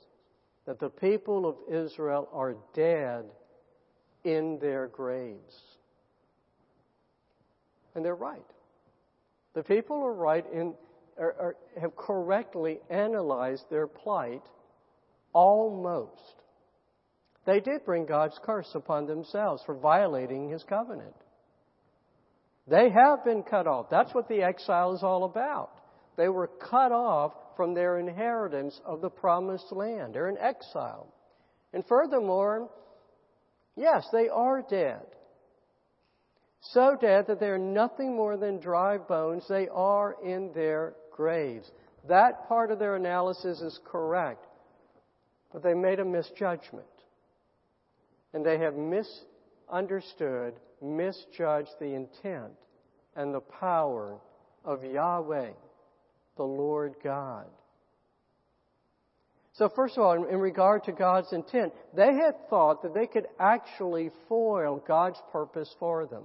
that 0.67 0.79
the 0.79 0.89
people 0.89 1.47
of 1.47 1.57
Israel 1.73 2.29
are 2.33 2.55
dead 2.75 3.25
in 4.25 4.59
their 4.61 4.87
graves. 4.87 5.61
And 7.95 8.05
they're 8.05 8.15
right. 8.15 8.47
The 9.55 9.63
people 9.63 10.03
are 10.03 10.13
right 10.13 10.45
in, 10.53 10.75
are, 11.19 11.35
are, 11.39 11.57
have 11.81 11.97
correctly 11.97 12.79
analyzed 12.89 13.65
their 13.71 13.87
plight 13.87 14.43
almost. 15.33 16.43
They 17.45 17.61
did 17.61 17.85
bring 17.85 18.07
God's 18.07 18.39
curse 18.45 18.71
upon 18.75 19.07
themselves 19.07 19.63
for 19.67 19.75
violating 19.75 20.49
His 20.49 20.63
covenant. 20.63 21.15
They 22.67 22.91
have 22.91 23.25
been 23.25 23.43
cut 23.43 23.67
off. 23.67 23.91
That's 23.91 24.15
what 24.15 24.29
the 24.29 24.43
exile 24.43 24.95
is 24.95 25.03
all 25.03 25.25
about. 25.25 25.71
They 26.17 26.29
were 26.29 26.47
cut 26.47 26.93
off 26.93 27.33
from 27.57 27.75
their 27.75 27.99
inheritance 27.99 28.81
of 28.85 29.01
the 29.01 29.11
promised 29.11 29.73
land. 29.73 30.15
They're 30.15 30.29
in 30.29 30.39
exile. 30.39 31.13
And 31.73 31.85
furthermore, 31.87 32.71
Yes, 33.77 34.07
they 34.13 34.29
are 34.29 34.63
dead. 34.69 35.03
So 36.73 36.97
dead 37.01 37.27
that 37.27 37.41
they're 37.41 37.59
nothing 37.59 38.15
more 38.15 38.37
than 38.37 38.61
dry 38.61 38.99
bones. 38.99 39.45
They 39.49 39.69
are 39.69 40.17
in 40.25 40.53
their 40.55 40.95
graves. 41.11 41.71
That 42.09 42.49
part 42.49 42.71
of 42.71 42.79
their 42.79 42.97
analysis 42.97 43.61
is 43.61 43.79
correct. 43.85 44.47
But 45.53 45.63
they 45.63 45.75
made 45.75 46.01
a 46.01 46.05
misjudgment. 46.05 46.87
And 48.33 48.45
they 48.45 48.59
have 48.59 48.75
misunderstood, 48.75 50.55
misjudged 50.83 51.71
the 51.79 51.95
intent 51.95 52.53
and 53.17 53.33
the 53.33 53.41
power 53.41 54.19
of 54.65 54.85
Yahweh, 54.85 55.51
the 56.37 56.43
Lord 56.43 56.95
God. 57.03 57.47
So, 59.55 59.69
first 59.77 59.99
of 59.99 60.03
all, 60.03 60.15
in, 60.15 60.39
regard 60.39 60.85
to 60.85 60.93
God's 60.93 61.33
intent, 61.33 61.75
they 61.95 62.15
had 62.15 62.49
thought 62.49 62.83
that 62.83 62.95
they 62.95 63.07
could 63.07 63.27
actually 63.39 64.11
foil 64.29 64.83
God's 64.87 65.21
purpose 65.31 65.75
for 65.79 66.07
them. 66.07 66.25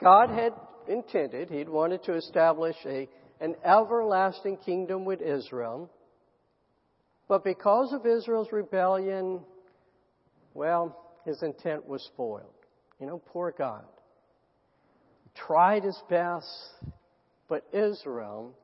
God 0.00 0.30
had 0.30 0.52
intended, 0.86 1.50
He'd 1.50 1.68
wanted 1.68 2.04
to 2.04 2.14
establish 2.14 2.76
a, 2.86 3.08
an 3.40 3.56
everlasting 3.64 4.58
kingdom 4.58 5.04
with 5.04 5.20
Israel. 5.20 5.90
But 7.26 7.42
because 7.42 7.92
of 7.92 8.06
Israel's 8.06 8.52
rebellion, 8.52 9.40
well, 10.54 10.96
His 11.24 11.42
intent 11.42 11.88
was 11.88 12.08
foiled. 12.16 12.57
You 13.00 13.06
know, 13.06 13.22
poor 13.26 13.54
God. 13.56 13.84
Tried 15.34 15.84
his 15.84 16.00
best, 16.10 16.46
but 17.48 17.64
Israel, 17.72 18.54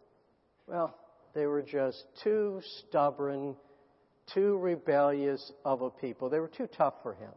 well, 0.66 0.96
they 1.34 1.46
were 1.46 1.62
just 1.62 2.04
too 2.22 2.60
stubborn, 2.80 3.56
too 4.32 4.56
rebellious 4.56 5.52
of 5.64 5.82
a 5.82 5.90
people. 5.90 6.30
They 6.30 6.40
were 6.40 6.48
too 6.48 6.68
tough 6.76 6.94
for 7.02 7.14
him. 7.14 7.30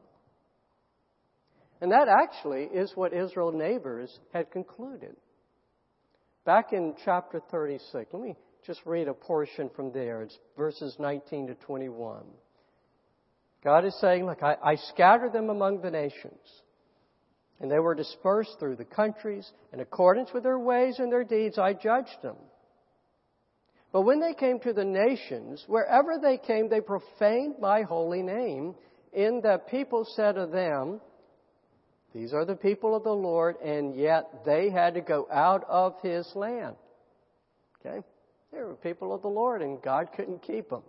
And 1.82 1.92
that 1.92 2.08
actually 2.08 2.64
is 2.64 2.92
what 2.96 3.14
Israel's 3.14 3.56
neighbors 3.56 4.20
had 4.34 4.50
concluded. 4.50 5.16
Back 6.46 6.74
in 6.74 6.96
chapter 7.06 7.42
36, 7.52 8.12
let 8.14 8.22
me 8.22 8.36
just 8.66 8.82
read 8.86 9.08
a 9.08 9.14
portion 9.14 9.70
from 9.76 9.92
there. 9.92 10.24
It's 10.24 10.38
verses 10.58 10.96
19 10.98 11.48
to 11.48 11.56
21. 11.56 12.24
God 13.64 13.86
is 13.86 13.98
saying, 14.00 14.26
Look, 14.26 14.42
I, 14.42 14.56
I 14.64 14.76
them 15.34 15.50
among 15.50 15.82
the 15.82 15.92
nations, 15.92 16.40
and 17.60 17.72
they 17.72 17.80
were 17.80 17.96
dispersed 17.96 18.58
through 18.60 18.76
the 18.76 18.86
countries. 18.86 19.52
In 19.74 19.80
accordance 19.80 20.30
with 20.34 20.44
their 20.44 20.60
ways 20.60 21.00
and 21.00 21.12
their 21.12 21.24
deeds, 21.24 21.58
I 21.58 21.74
judged 21.74 22.22
them. 22.22 22.36
But 23.92 24.02
when 24.02 24.20
they 24.20 24.34
came 24.34 24.60
to 24.60 24.74
the 24.74 24.86
nations, 24.86 25.64
wherever 25.68 26.20
they 26.22 26.38
came, 26.38 26.70
they 26.70 26.82
profaned 26.82 27.56
my 27.60 27.82
holy 27.82 28.22
name, 28.22 28.76
in 29.14 29.42
that 29.42 29.70
people 29.70 30.06
said 30.16 30.38
of 30.38 30.52
them, 30.52 31.00
These 32.14 32.34
are 32.34 32.46
the 32.46 32.56
people 32.56 32.96
of 32.96 33.04
the 33.04 33.10
Lord, 33.10 33.56
and 33.62 33.96
yet 33.96 34.46
they 34.46 34.70
had 34.70 34.94
to 34.96 35.02
go 35.02 35.28
out 35.32 35.64
of 35.68 35.96
his 36.04 36.30
land. 36.36 36.76
Okay? 37.80 38.06
They 38.52 38.60
were 38.60 38.76
people 38.76 39.14
of 39.14 39.22
the 39.22 39.30
Lord, 39.30 39.62
and 39.62 39.82
God 39.82 40.10
couldn't 40.16 40.44
keep 40.44 40.70
them. 40.70 40.84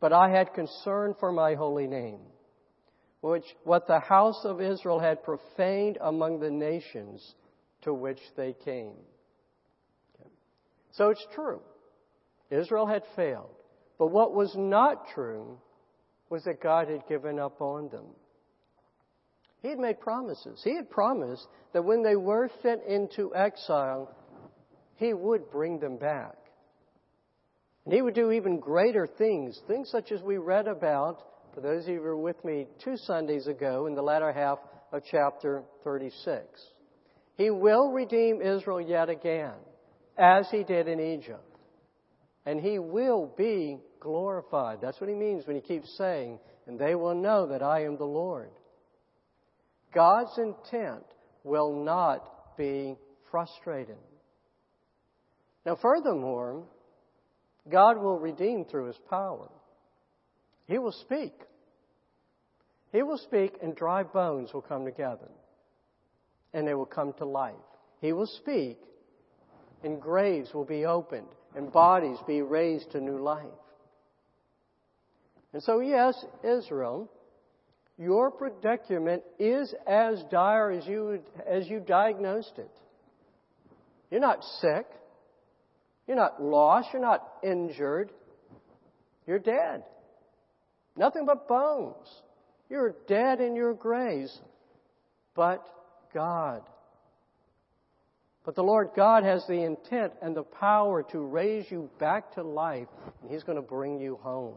But 0.00 0.12
I 0.12 0.30
had 0.30 0.54
concern 0.54 1.14
for 1.18 1.32
my 1.32 1.54
holy 1.54 1.86
name, 1.86 2.20
which 3.20 3.44
what 3.64 3.86
the 3.86 4.00
house 4.00 4.44
of 4.44 4.60
Israel 4.60 5.00
had 5.00 5.22
profaned 5.22 5.98
among 6.00 6.40
the 6.40 6.50
nations 6.50 7.34
to 7.82 7.92
which 7.92 8.20
they 8.36 8.54
came. 8.64 8.94
Okay. 10.14 10.30
So 10.92 11.10
it's 11.10 11.26
true. 11.34 11.60
Israel 12.50 12.86
had 12.86 13.02
failed. 13.16 13.50
But 13.98 14.08
what 14.08 14.34
was 14.34 14.54
not 14.56 15.08
true 15.14 15.58
was 16.30 16.44
that 16.44 16.62
God 16.62 16.88
had 16.88 17.06
given 17.08 17.38
up 17.38 17.60
on 17.60 17.88
them. 17.88 18.06
He 19.60 19.68
had 19.68 19.78
made 19.78 20.00
promises. 20.00 20.60
He 20.62 20.76
had 20.76 20.88
promised 20.88 21.46
that 21.72 21.84
when 21.84 22.02
they 22.02 22.16
were 22.16 22.48
sent 22.62 22.84
into 22.84 23.34
exile, 23.34 24.14
He 24.96 25.12
would 25.12 25.50
bring 25.50 25.80
them 25.80 25.96
back. 25.96 26.36
And 27.84 27.92
He 27.92 28.02
would 28.02 28.14
do 28.14 28.30
even 28.30 28.60
greater 28.60 29.06
things, 29.06 29.60
things 29.66 29.90
such 29.90 30.12
as 30.12 30.22
we 30.22 30.36
read 30.36 30.68
about, 30.68 31.22
for 31.58 31.62
those 31.62 31.82
of 31.84 31.88
you 31.88 31.96
who 31.96 32.02
were 32.02 32.16
with 32.16 32.44
me 32.44 32.68
two 32.84 32.96
Sundays 32.96 33.48
ago 33.48 33.86
in 33.86 33.96
the 33.96 34.02
latter 34.02 34.32
half 34.32 34.58
of 34.92 35.02
chapter 35.10 35.64
36. 35.82 36.46
He 37.36 37.50
will 37.50 37.90
redeem 37.90 38.40
Israel 38.40 38.80
yet 38.80 39.08
again, 39.08 39.56
as 40.16 40.46
He 40.52 40.62
did 40.62 40.86
in 40.86 41.00
Egypt. 41.00 41.42
And 42.46 42.60
he 42.60 42.78
will 42.78 43.34
be 43.36 43.78
glorified. 43.98 44.78
That's 44.80 45.00
what 45.00 45.10
he 45.10 45.16
means 45.16 45.48
when 45.48 45.56
he 45.56 45.62
keeps 45.62 45.92
saying, 45.98 46.38
and 46.68 46.78
they 46.78 46.94
will 46.94 47.16
know 47.16 47.48
that 47.48 47.60
I 47.60 47.86
am 47.86 47.96
the 47.96 48.04
Lord. 48.04 48.50
God's 49.92 50.38
intent 50.38 51.04
will 51.42 51.84
not 51.84 52.56
be 52.56 52.94
frustrated. 53.32 53.98
Now, 55.66 55.76
furthermore, 55.82 56.62
God 57.68 58.00
will 58.00 58.20
redeem 58.20 58.64
through 58.64 58.86
his 58.86 58.98
power. 59.10 59.50
He 60.66 60.78
will 60.78 60.92
speak. 60.92 61.32
He 62.92 63.02
will 63.02 63.18
speak, 63.18 63.54
and 63.62 63.74
dry 63.74 64.02
bones 64.02 64.52
will 64.52 64.62
come 64.62 64.84
together, 64.84 65.28
and 66.54 66.66
they 66.66 66.74
will 66.74 66.86
come 66.86 67.12
to 67.14 67.24
life. 67.24 67.54
He 68.00 68.12
will 68.12 68.26
speak, 68.26 68.78
and 69.84 70.00
graves 70.00 70.54
will 70.54 70.64
be 70.64 70.86
opened, 70.86 71.28
and 71.54 71.72
bodies 71.72 72.18
be 72.26 72.42
raised 72.42 72.92
to 72.92 73.00
new 73.00 73.18
life. 73.18 73.44
And 75.52 75.62
so, 75.62 75.80
yes, 75.80 76.14
Israel, 76.44 77.10
your 77.98 78.30
predicament 78.30 79.22
is 79.38 79.74
as 79.86 80.22
dire 80.30 80.70
as 80.70 80.86
you, 80.86 81.20
as 81.46 81.66
you 81.68 81.80
diagnosed 81.80 82.54
it. 82.58 82.70
You're 84.10 84.20
not 84.20 84.42
sick. 84.60 84.86
You're 86.06 86.16
not 86.16 86.42
lost. 86.42 86.88
You're 86.92 87.02
not 87.02 87.26
injured. 87.42 88.12
You're 89.26 89.38
dead. 89.38 89.82
Nothing 90.96 91.26
but 91.26 91.48
bones. 91.48 92.06
You're 92.68 92.94
dead 93.06 93.40
in 93.40 93.56
your 93.56 93.74
graves. 93.74 94.38
But 95.34 95.64
God. 96.12 96.62
But 98.44 98.54
the 98.54 98.62
Lord 98.62 98.90
God 98.96 99.24
has 99.24 99.46
the 99.46 99.62
intent 99.62 100.14
and 100.22 100.34
the 100.34 100.42
power 100.42 101.02
to 101.12 101.18
raise 101.20 101.70
you 101.70 101.90
back 101.98 102.34
to 102.34 102.42
life, 102.42 102.88
and 103.20 103.30
He's 103.30 103.42
going 103.42 103.56
to 103.56 103.62
bring 103.62 104.00
you 104.00 104.18
home. 104.22 104.56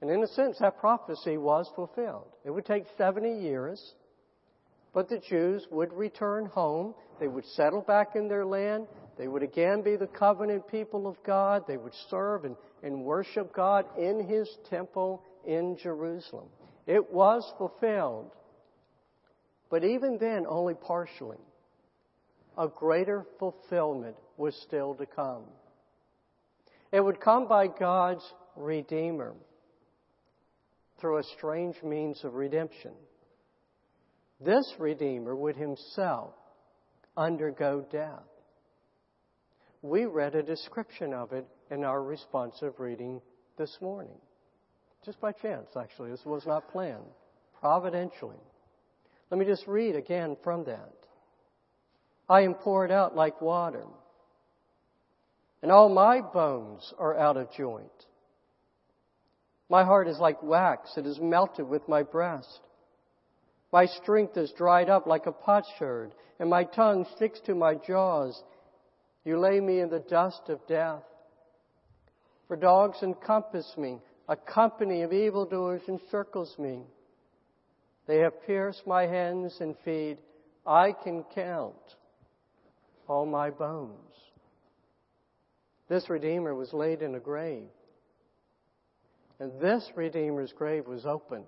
And 0.00 0.10
in 0.10 0.22
a 0.22 0.26
sense, 0.28 0.58
that 0.60 0.78
prophecy 0.78 1.36
was 1.36 1.70
fulfilled. 1.74 2.28
It 2.44 2.50
would 2.50 2.66
take 2.66 2.84
70 2.96 3.40
years, 3.40 3.94
but 4.92 5.08
the 5.08 5.18
Jews 5.18 5.66
would 5.70 5.92
return 5.92 6.46
home. 6.46 6.94
They 7.18 7.28
would 7.28 7.44
settle 7.46 7.82
back 7.82 8.14
in 8.14 8.28
their 8.28 8.46
land. 8.46 8.86
They 9.18 9.28
would 9.28 9.42
again 9.42 9.82
be 9.82 9.96
the 9.96 10.06
covenant 10.06 10.68
people 10.68 11.06
of 11.06 11.16
God. 11.24 11.64
They 11.66 11.76
would 11.76 11.94
serve 12.08 12.44
and, 12.44 12.56
and 12.82 13.04
worship 13.04 13.54
God 13.54 13.86
in 13.98 14.26
His 14.26 14.48
temple 14.68 15.22
in 15.46 15.76
Jerusalem. 15.82 16.48
It 16.90 17.12
was 17.12 17.48
fulfilled. 17.56 18.32
But 19.70 19.84
even 19.84 20.18
then, 20.18 20.44
only 20.48 20.74
partially. 20.74 21.38
A 22.58 22.66
greater 22.66 23.24
fulfillment 23.38 24.16
was 24.36 24.60
still 24.66 24.96
to 24.96 25.06
come. 25.06 25.44
It 26.90 27.00
would 27.00 27.20
come 27.20 27.46
by 27.46 27.68
God's 27.68 28.24
Redeemer 28.56 29.34
through 31.00 31.18
a 31.18 31.22
strange 31.38 31.80
means 31.84 32.24
of 32.24 32.34
redemption. 32.34 32.94
This 34.40 34.74
Redeemer 34.76 35.36
would 35.36 35.54
himself 35.54 36.34
undergo 37.16 37.86
death. 37.88 38.26
We 39.80 40.06
read 40.06 40.34
a 40.34 40.42
description 40.42 41.14
of 41.14 41.32
it 41.32 41.46
in 41.70 41.84
our 41.84 42.02
responsive 42.02 42.80
reading 42.80 43.20
this 43.56 43.78
morning. 43.80 44.18
Just 45.04 45.20
by 45.20 45.32
chance, 45.32 45.68
actually. 45.76 46.10
This 46.10 46.24
was 46.24 46.46
not 46.46 46.70
planned. 46.70 47.04
Providentially. 47.60 48.36
Let 49.30 49.38
me 49.38 49.46
just 49.46 49.66
read 49.66 49.96
again 49.96 50.36
from 50.42 50.64
that. 50.64 50.94
I 52.28 52.42
am 52.42 52.54
poured 52.54 52.90
out 52.90 53.16
like 53.16 53.40
water, 53.42 53.84
and 55.62 55.72
all 55.72 55.88
my 55.88 56.20
bones 56.20 56.94
are 56.96 57.18
out 57.18 57.36
of 57.36 57.52
joint. 57.52 57.90
My 59.68 59.84
heart 59.84 60.08
is 60.08 60.18
like 60.18 60.42
wax, 60.42 60.96
it 60.96 61.06
is 61.06 61.18
melted 61.20 61.68
with 61.68 61.88
my 61.88 62.02
breast. 62.02 62.60
My 63.72 63.86
strength 63.86 64.36
is 64.36 64.52
dried 64.56 64.88
up 64.88 65.06
like 65.06 65.26
a 65.26 65.32
potsherd, 65.32 66.12
and 66.38 66.48
my 66.48 66.64
tongue 66.64 67.06
sticks 67.16 67.40
to 67.46 67.54
my 67.54 67.74
jaws. 67.74 68.40
You 69.24 69.38
lay 69.38 69.60
me 69.60 69.80
in 69.80 69.90
the 69.90 70.04
dust 70.08 70.42
of 70.48 70.66
death. 70.66 71.02
For 72.48 72.56
dogs 72.56 72.98
encompass 73.02 73.74
me, 73.76 73.98
a 74.30 74.36
company 74.36 75.02
of 75.02 75.12
evildoers 75.12 75.82
encircles 75.88 76.54
me. 76.56 76.84
They 78.06 78.18
have 78.18 78.46
pierced 78.46 78.86
my 78.86 79.02
hands 79.02 79.56
and 79.58 79.74
feet. 79.84 80.20
I 80.64 80.92
can 80.92 81.24
count 81.34 81.74
all 83.08 83.26
my 83.26 83.50
bones. 83.50 84.14
This 85.88 86.08
Redeemer 86.08 86.54
was 86.54 86.72
laid 86.72 87.02
in 87.02 87.16
a 87.16 87.18
grave. 87.18 87.66
And 89.40 89.60
this 89.60 89.84
Redeemer's 89.96 90.52
grave 90.56 90.86
was 90.86 91.04
opened. 91.06 91.46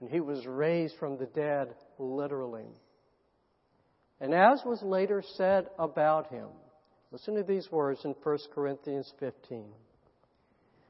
And 0.00 0.10
he 0.10 0.18
was 0.18 0.44
raised 0.46 0.96
from 0.98 1.18
the 1.18 1.26
dead, 1.26 1.68
literally. 2.00 2.66
And 4.20 4.34
as 4.34 4.60
was 4.66 4.82
later 4.82 5.22
said 5.36 5.68
about 5.78 6.32
him, 6.32 6.48
listen 7.12 7.36
to 7.36 7.44
these 7.44 7.70
words 7.70 8.00
in 8.04 8.16
1 8.24 8.38
Corinthians 8.52 9.12
15. 9.20 9.66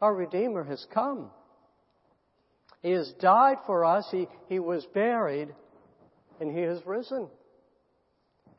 Our 0.00 0.14
Redeemer 0.14 0.64
has 0.64 0.86
come. 0.92 1.30
He 2.82 2.90
has 2.92 3.12
died 3.20 3.58
for 3.66 3.84
us, 3.84 4.08
he, 4.10 4.28
he 4.48 4.60
was 4.60 4.86
buried, 4.94 5.48
and 6.40 6.56
he 6.56 6.62
has 6.62 6.84
risen. 6.86 7.28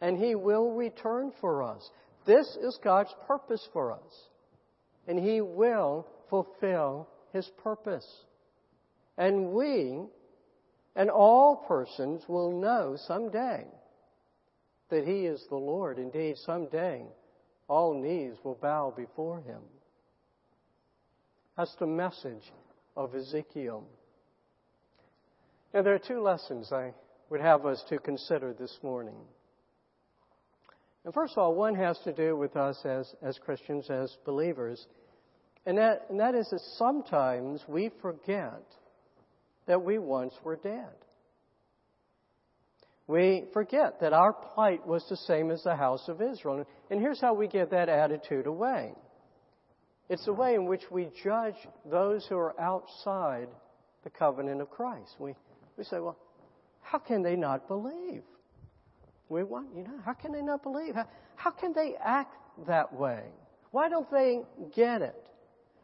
And 0.02 0.17
he 0.17 0.36
will 0.36 0.71
return 0.71 1.32
for 1.39 1.63
us. 1.63 1.89
This 2.25 2.47
is 2.62 2.78
God's 2.84 3.13
purpose 3.28 3.67
for 3.71 3.91
us. 3.91 4.28
And 5.08 5.17
he 5.19 5.41
will 5.41 6.06
fulfill 6.30 7.08
his 7.34 7.49
purpose. 7.63 8.08
And 9.17 9.52
we 9.52 10.02
and 10.95 11.10
all 11.10 11.63
persons 11.67 12.23
will 12.28 12.60
know 12.60 12.97
someday 13.08 13.65
that 14.89 15.06
he 15.06 15.25
is 15.25 15.45
the 15.49 15.56
Lord. 15.56 15.97
Indeed, 15.97 16.38
someday 16.38 17.04
all 17.67 17.93
knees 17.93 18.36
will 18.43 18.58
bow 18.62 18.93
before 18.95 19.39
him. 19.41 19.62
That's 21.60 21.76
the 21.78 21.88
message 21.88 22.54
of 22.95 23.13
Ezekiel. 23.13 23.84
Now, 25.74 25.82
there 25.82 25.93
are 25.93 26.00
two 26.00 26.22
lessons 26.22 26.72
I 26.72 26.93
would 27.30 27.41
have 27.41 27.65
us 27.65 27.84
to 27.89 27.98
consider 27.98 28.54
this 28.54 28.80
morning. 28.82 29.17
And 31.04 31.13
first 31.13 31.34
of 31.34 31.39
all, 31.39 31.56
one 31.56 31.76
has 31.76 32.00
to 32.06 32.13
do 32.13 32.38
with 32.38 32.56
us 32.56 32.80
as, 32.86 33.13
as 33.22 33.38
Christians, 33.39 33.89
as 33.89 34.15
believers. 34.26 34.88
And 35.65 35.78
that, 35.78 36.06
and 36.10 36.22
that 36.22 36.34
is 36.34 36.48
that 36.50 36.62
sometimes 36.78 37.62
we 37.67 37.91
forget 38.02 38.63
that 39.67 39.84
we 39.84 39.98
once 39.98 40.36
were 40.45 40.56
dead. 40.56 40.95
We 43.06 43.48
forget 43.52 44.00
that 44.00 44.13
our 44.13 44.32
plight 44.32 44.88
was 44.88 45.06
the 45.10 45.17
same 45.17 45.52
as 45.52 45.63
the 45.63 45.76
house 45.76 46.08
of 46.08 46.22
Israel. 46.22 46.65
And 46.89 47.02
here's 47.02 47.19
how 47.19 47.34
we 47.34 47.50
get 47.50 47.72
that 47.72 47.89
attitude 47.89 48.48
away 48.48 48.93
it's 50.10 50.26
the 50.26 50.34
way 50.34 50.56
in 50.56 50.65
which 50.65 50.89
we 50.91 51.10
judge 51.24 51.56
those 51.86 52.26
who 52.26 52.36
are 52.36 52.60
outside 52.60 53.48
the 54.04 54.10
covenant 54.10 54.62
of 54.62 54.69
Christ. 54.69 55.15
We, 55.19 55.36
we 55.78 55.84
say, 55.84 56.00
well, 56.00 56.17
how 56.82 56.98
can 56.98 57.22
they 57.22 57.36
not 57.36 57.67
believe? 57.67 58.24
We 59.30 59.43
want, 59.43 59.67
you 59.76 59.84
know, 59.84 60.00
how 60.04 60.13
can 60.13 60.32
they 60.32 60.41
not 60.41 60.63
believe? 60.63 60.95
How, 60.95 61.08
how 61.36 61.52
can 61.52 61.74
they 61.74 61.95
act 62.04 62.36
that 62.67 62.91
way? 62.91 63.24
Why 63.72 63.89
don't 63.89 64.10
they 64.10 64.41
get 64.76 65.02
it? 65.02 65.30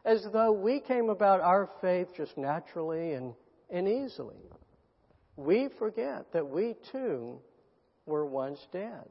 as 0.06 0.24
though 0.32 0.52
we 0.52 0.78
came 0.78 1.10
about 1.10 1.40
our 1.40 1.68
faith 1.80 2.06
just 2.16 2.38
naturally 2.38 3.14
and, 3.14 3.34
and 3.70 3.88
easily. 3.88 4.36
We 5.36 5.68
forget 5.80 6.32
that 6.32 6.48
we 6.48 6.76
too 6.92 7.40
were 8.06 8.24
once 8.24 8.60
dead. 8.72 9.08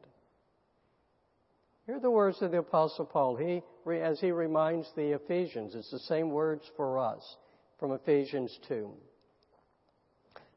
Here 1.86 1.98
are 1.98 2.00
the 2.00 2.10
words 2.10 2.42
of 2.42 2.52
the 2.52 2.60
Apostle 2.60 3.06
Paul. 3.06 3.36
He, 3.36 3.62
as 3.92 4.20
he 4.20 4.32
reminds 4.32 4.92
the 4.96 5.16
Ephesians, 5.16 5.76
it's 5.76 5.92
the 5.92 6.00
same 6.00 6.32
words 6.32 6.64
for 6.76 6.98
us 6.98 7.38
from 7.80 7.92
Ephesians 7.92 8.58
2. 8.68 8.90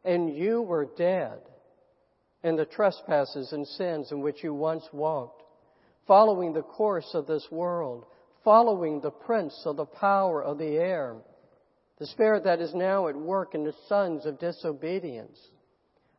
And 0.04 0.34
you 0.34 0.62
were 0.62 0.88
dead 0.96 1.40
in 2.42 2.56
the 2.56 2.64
trespasses 2.64 3.52
and 3.52 3.66
sins 3.66 4.10
in 4.10 4.20
which 4.20 4.42
you 4.42 4.54
once 4.54 4.84
walked, 4.92 5.42
following 6.06 6.52
the 6.52 6.62
course 6.62 7.10
of 7.14 7.26
this 7.26 7.46
world 7.50 8.06
following 8.48 9.00
the 9.00 9.10
prince 9.10 9.62
of 9.66 9.76
the 9.76 9.84
power 9.84 10.42
of 10.42 10.56
the 10.56 10.76
air, 10.76 11.16
the 11.98 12.06
spirit 12.06 12.44
that 12.44 12.60
is 12.60 12.74
now 12.74 13.06
at 13.08 13.14
work 13.14 13.54
in 13.54 13.62
the 13.62 13.74
sons 13.88 14.24
of 14.24 14.38
disobedience, 14.38 15.38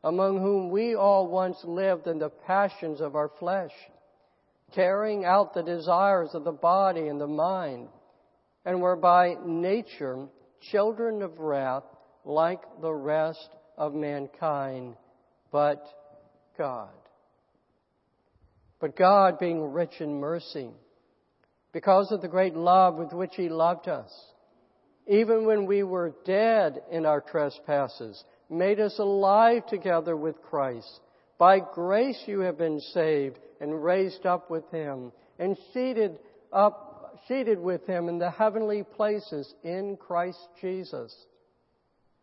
among 0.03 0.37
whom 0.37 0.69
we 0.69 0.93
all 0.93 1.27
once 1.27 1.57
lived 1.63 2.05
in 2.05 2.19
the 2.19 2.29
passions 2.29 3.01
of 3.01 3.15
our 3.15 3.31
flesh, 3.39 3.71
carrying 4.73 5.25
out 5.25 5.53
the 5.53 5.63
desires 5.63 6.29
of 6.33 6.43
the 6.43 6.51
body 6.51 7.07
and 7.07 7.19
the 7.19 7.27
mind, 7.27 7.87
and 8.65 8.81
were 8.81 8.95
by 8.95 9.35
nature 9.45 10.27
children 10.71 11.21
of 11.21 11.39
wrath 11.39 11.83
like 12.25 12.61
the 12.81 12.93
rest 12.93 13.49
of 13.77 13.93
mankind, 13.93 14.95
but 15.51 15.85
God. 16.57 16.89
But 18.79 18.95
God, 18.95 19.39
being 19.39 19.71
rich 19.71 19.99
in 19.99 20.19
mercy, 20.19 20.69
because 21.73 22.11
of 22.11 22.21
the 22.21 22.27
great 22.27 22.55
love 22.55 22.95
with 22.95 23.13
which 23.13 23.33
He 23.35 23.49
loved 23.49 23.87
us, 23.87 24.11
even 25.07 25.45
when 25.45 25.65
we 25.65 25.83
were 25.83 26.13
dead 26.25 26.81
in 26.91 27.05
our 27.05 27.21
trespasses, 27.21 28.23
made 28.49 28.79
us 28.79 28.99
alive 28.99 29.65
together 29.67 30.15
with 30.15 30.41
Christ. 30.41 31.01
By 31.39 31.61
grace 31.61 32.21
you 32.25 32.41
have 32.41 32.57
been 32.57 32.81
saved 32.81 33.39
and 33.61 33.81
raised 33.81 34.25
up 34.25 34.51
with 34.51 34.69
Him 34.71 35.13
and 35.39 35.57
seated 35.73 36.19
up, 36.51 37.17
seated 37.29 37.57
with 37.57 37.87
Him 37.87 38.09
in 38.09 38.19
the 38.19 38.29
heavenly 38.29 38.83
places 38.83 39.55
in 39.63 39.97
Christ 39.97 40.45
Jesus, 40.59 41.15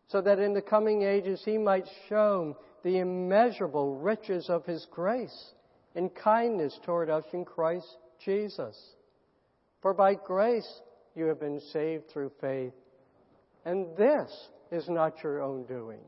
so 0.07 0.21
that 0.21 0.37
in 0.37 0.53
the 0.53 0.61
coming 0.61 1.01
ages 1.01 1.41
He 1.43 1.57
might 1.57 1.87
show 2.07 2.55
the 2.83 2.99
immeasurable 2.99 3.95
riches 3.97 4.51
of 4.51 4.65
His 4.65 4.85
grace 4.91 5.51
and 5.95 6.13
kindness 6.13 6.79
toward 6.85 7.09
us 7.09 7.25
in 7.33 7.43
Christ 7.43 7.97
Jesus. 8.23 8.77
For 9.81 9.95
by 9.95 10.13
grace 10.13 10.81
you 11.15 11.25
have 11.25 11.39
been 11.39 11.59
saved 11.73 12.11
through 12.11 12.31
faith. 12.39 12.73
And 13.65 13.97
this 13.97 14.31
is 14.71 14.87
not 14.87 15.23
your 15.23 15.41
own 15.41 15.65
doing. 15.65 16.05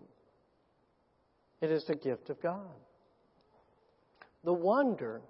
It 1.60 1.72
is 1.72 1.84
the 1.88 1.96
gift 1.96 2.30
of 2.30 2.40
God. 2.42 2.70
The 4.44 4.54
wonder 4.54 5.22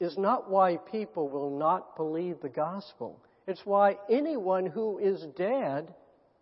is 0.00 0.16
not 0.18 0.50
why 0.50 0.76
people 0.76 1.28
will 1.28 1.56
not 1.58 1.96
believe 1.96 2.40
the 2.40 2.48
gospel. 2.48 3.20
It's 3.46 3.64
why 3.64 3.96
anyone 4.10 4.66
who 4.66 4.98
is 4.98 5.26
dead 5.36 5.92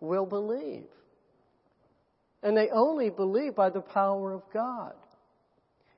will 0.00 0.26
believe. 0.26 0.88
And 2.42 2.56
they 2.56 2.70
only 2.70 3.10
believe 3.10 3.54
by 3.54 3.70
the 3.70 3.80
power 3.80 4.32
of 4.32 4.42
God. 4.52 4.94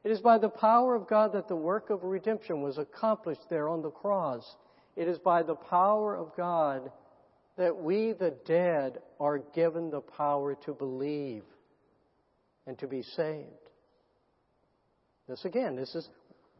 It 0.05 0.11
is 0.11 0.21
by 0.21 0.38
the 0.38 0.49
power 0.49 0.97
of 0.97 1.07
God 1.07 1.33
that 1.35 1.47
the 1.47 1.57
work 1.57 1.90
of 1.90 2.03
redemption 2.03 2.62
was 2.62 2.79
accomplished 2.79 3.49
there 3.49 3.68
on 3.68 3.83
the 3.83 3.90
cross. 3.90 4.57
It 4.97 5.07
is 5.07 5.18
by 5.18 5.45
the 5.45 5.55
power 5.55 6.16
of 6.16 6.37
God 6.37 6.90
that 7.57 7.77
we, 7.77 8.12
the 8.12 8.35
dead, 8.45 8.99
are 9.21 9.38
given 9.38 9.90
the 9.90 10.01
power 10.01 10.57
to 10.64 10.73
believe 10.73 11.45
and 12.66 12.79
to 12.79 12.88
be 12.88 13.03
saved. 13.03 13.62
This 15.33 15.47
again, 15.47 15.77
this 15.77 15.95
is 15.95 16.11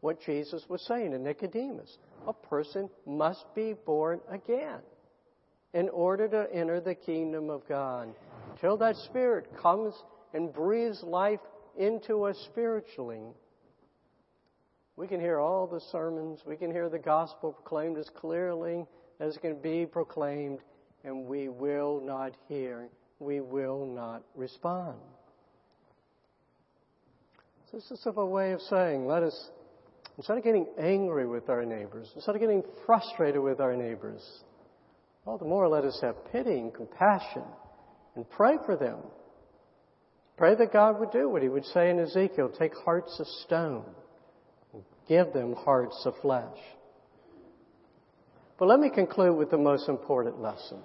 what 0.01 0.19
Jesus 0.25 0.65
was 0.67 0.81
saying 0.87 1.11
to 1.11 1.19
Nicodemus. 1.19 1.99
A 2.27 2.33
person 2.33 2.89
must 3.05 3.45
be 3.53 3.75
born 3.85 4.19
again 4.31 4.79
in 5.75 5.89
order 5.89 6.27
to 6.27 6.51
enter 6.51 6.81
the 6.81 6.95
kingdom 6.95 7.51
of 7.51 7.61
God. 7.69 8.15
Till 8.59 8.75
that 8.77 8.95
Spirit 8.95 9.45
comes 9.61 9.93
and 10.33 10.51
breathes 10.51 11.03
life 11.03 11.39
into 11.77 12.23
us 12.23 12.35
spiritually. 12.51 13.21
We 14.95 15.07
can 15.07 15.19
hear 15.19 15.37
all 15.37 15.67
the 15.67 15.81
sermons, 15.91 16.39
we 16.43 16.55
can 16.55 16.71
hear 16.71 16.89
the 16.89 16.97
gospel 16.97 17.51
proclaimed 17.51 17.99
as 17.99 18.09
clearly 18.09 18.87
as 19.19 19.35
it 19.35 19.41
can 19.41 19.61
be 19.61 19.85
proclaimed, 19.85 20.61
and 21.03 21.27
we 21.27 21.47
will 21.47 22.01
not 22.03 22.31
hear, 22.47 22.89
we 23.19 23.39
will 23.39 23.85
not 23.85 24.23
respond. 24.35 24.97
This 27.73 27.89
is 27.89 28.05
of 28.05 28.19
a 28.19 28.25
way 28.25 28.51
of 28.51 28.61
saying, 28.61 29.07
let 29.07 29.23
us, 29.23 29.49
instead 30.17 30.37
of 30.37 30.43
getting 30.43 30.67
angry 30.77 31.25
with 31.25 31.49
our 31.49 31.65
neighbors, 31.65 32.07
instead 32.13 32.35
of 32.35 32.39
getting 32.39 32.61
frustrated 32.85 33.41
with 33.41 33.59
our 33.59 33.75
neighbors, 33.75 34.21
all 35.25 35.39
the 35.39 35.45
more 35.45 35.67
let 35.67 35.83
us 35.83 35.97
have 36.03 36.15
pity 36.31 36.51
and 36.51 36.71
compassion 36.71 37.41
and 38.15 38.29
pray 38.29 38.57
for 38.67 38.75
them. 38.75 38.99
Pray 40.37 40.53
that 40.53 40.71
God 40.71 40.99
would 40.99 41.09
do 41.09 41.27
what 41.27 41.41
He 41.41 41.49
would 41.49 41.65
say 41.65 41.89
in 41.89 41.99
Ezekiel 41.99 42.51
take 42.59 42.73
hearts 42.85 43.19
of 43.19 43.25
stone, 43.43 43.85
give 45.09 45.33
them 45.33 45.55
hearts 45.55 45.99
of 46.05 46.13
flesh. 46.21 46.57
But 48.59 48.67
let 48.67 48.79
me 48.79 48.91
conclude 48.91 49.35
with 49.35 49.49
the 49.49 49.57
most 49.57 49.89
important 49.89 50.39
lesson. 50.39 50.77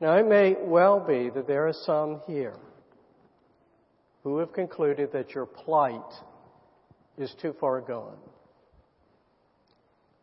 Now, 0.00 0.16
it 0.16 0.26
may 0.26 0.56
well 0.58 1.00
be 1.06 1.28
that 1.34 1.46
there 1.46 1.68
are 1.68 1.74
some 1.84 2.22
here 2.26 2.54
who 4.22 4.38
have 4.38 4.52
concluded 4.52 5.12
that 5.12 5.34
your 5.34 5.46
plight 5.46 6.12
is 7.18 7.34
too 7.40 7.54
far 7.60 7.80
gone. 7.80 8.18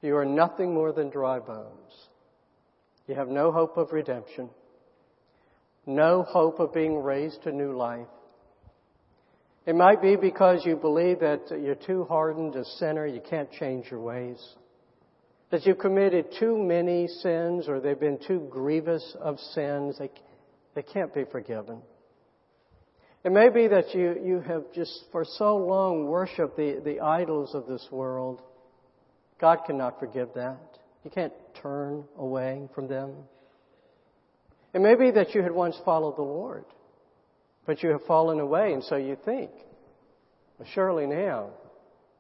You 0.02 0.16
are 0.18 0.26
nothing 0.26 0.74
more 0.74 0.92
than 0.92 1.10
dry 1.10 1.40
bones. 1.40 2.08
You 3.08 3.16
have 3.16 3.28
no 3.28 3.52
hope 3.52 3.78
of 3.78 3.92
redemption 3.92 4.50
no 5.88 6.22
hope 6.22 6.60
of 6.60 6.74
being 6.74 7.02
raised 7.02 7.42
to 7.44 7.52
new 7.52 7.72
life. 7.72 8.08
It 9.66 9.76
might 9.76 10.02
be 10.02 10.16
because 10.16 10.66
you 10.66 10.76
believe 10.76 11.22
that 11.22 11.50
you're 11.50 11.76
too 11.76 12.06
hardened 12.06 12.56
a 12.56 12.64
sinner, 12.64 13.08
you 13.08 13.22
can't 13.22 13.52
change 13.52 13.90
your 13.90 14.02
ways. 14.02 14.56
That 15.50 15.66
you've 15.66 15.80
committed 15.80 16.28
too 16.40 16.58
many 16.58 17.08
sins 17.08 17.68
or 17.68 17.80
they've 17.80 18.00
been 18.00 18.20
too 18.28 18.48
grievous 18.52 19.16
of 19.20 19.40
sins, 19.40 19.98
they, 19.98 20.12
they 20.76 20.84
can't 20.84 21.14
be 21.14 21.24
forgiven. 21.24 21.82
It 23.28 23.34
may 23.34 23.50
be 23.50 23.68
that 23.68 23.94
you, 23.94 24.16
you 24.24 24.40
have 24.40 24.72
just 24.74 25.04
for 25.12 25.26
so 25.26 25.58
long 25.58 26.06
worshiped 26.06 26.56
the, 26.56 26.80
the 26.82 27.02
idols 27.02 27.54
of 27.54 27.68
this 27.68 27.86
world. 27.92 28.42
God 29.42 29.66
cannot 29.66 30.00
forgive 30.00 30.30
that. 30.36 30.80
You 31.04 31.12
can't 31.12 31.34
turn 31.62 32.06
away 32.18 32.70
from 32.74 32.88
them. 32.88 33.12
It 34.74 34.80
may 34.80 34.96
be 34.96 35.12
that 35.12 35.36
you 35.36 35.44
had 35.44 35.52
once 35.52 35.78
followed 35.84 36.16
the 36.16 36.22
Lord, 36.22 36.64
but 37.66 37.84
you 37.84 37.90
have 37.90 38.06
fallen 38.06 38.40
away, 38.40 38.72
and 38.72 38.82
so 38.82 38.96
you 38.96 39.18
think, 39.26 39.52
well, 40.58 40.70
surely 40.74 41.06
now 41.06 41.50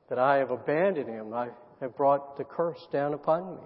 that 0.10 0.20
I 0.20 0.40
have 0.40 0.52
abandoned 0.52 1.08
him, 1.08 1.34
I 1.34 1.52
have 1.80 1.96
brought 1.96 2.36
the 2.38 2.44
curse 2.44 2.86
down 2.92 3.14
upon 3.14 3.56
me. 3.56 3.64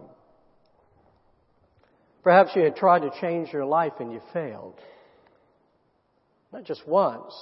Perhaps 2.21 2.51
you 2.55 2.61
had 2.61 2.75
tried 2.75 2.99
to 2.99 3.09
change 3.19 3.51
your 3.51 3.65
life 3.65 3.93
and 3.99 4.11
you 4.11 4.21
failed. 4.31 4.75
Not 6.51 6.63
just 6.65 6.87
once, 6.87 7.33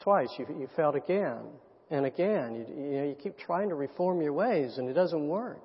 twice, 0.00 0.28
you, 0.38 0.46
you 0.48 0.68
failed 0.76 0.96
again 0.96 1.40
and 1.90 2.06
again. 2.06 2.54
You, 2.54 2.74
you, 2.74 2.98
know, 2.98 3.04
you 3.04 3.16
keep 3.20 3.38
trying 3.38 3.68
to 3.70 3.74
reform 3.74 4.20
your 4.22 4.32
ways 4.32 4.78
and 4.78 4.88
it 4.88 4.94
doesn't 4.94 5.28
work. 5.28 5.62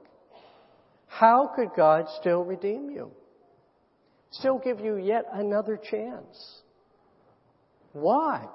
How 1.07 1.51
could 1.55 1.69
God 1.75 2.07
still 2.19 2.43
redeem 2.43 2.89
you? 2.89 3.11
still 4.39 4.59
give 4.59 4.79
you 4.79 4.97
yet 4.97 5.25
another 5.33 5.77
chance. 5.77 6.61
Why 7.93 8.45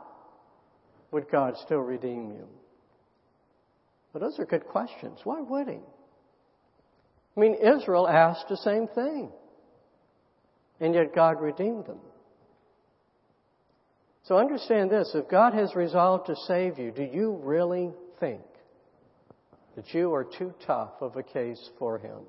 would 1.11 1.31
God 1.31 1.55
still 1.65 1.81
redeem 1.81 2.31
you? 2.33 2.47
Well, 4.13 4.21
those 4.21 4.39
are 4.39 4.45
good 4.45 4.67
questions. 4.67 5.21
Why 5.25 5.41
would 5.41 5.69
He? 5.69 5.79
I 7.37 7.41
mean, 7.41 7.55
Israel 7.55 8.09
asked 8.09 8.49
the 8.49 8.57
same 8.59 8.89
thing, 8.89 9.31
and 10.81 10.95
yet 10.95 11.15
God 11.15 11.41
redeemed 11.41 11.87
them. 11.87 12.01
So 14.31 14.39
understand 14.39 14.93
this 14.93 15.11
if 15.13 15.29
God 15.29 15.55
has 15.55 15.75
resolved 15.75 16.27
to 16.27 16.37
save 16.47 16.79
you, 16.79 16.93
do 16.93 17.03
you 17.03 17.41
really 17.43 17.91
think 18.21 18.45
that 19.75 19.93
you 19.93 20.15
are 20.15 20.23
too 20.23 20.55
tough 20.65 20.93
of 21.01 21.17
a 21.17 21.23
case 21.25 21.61
for 21.81 21.99
Him? 21.99 22.21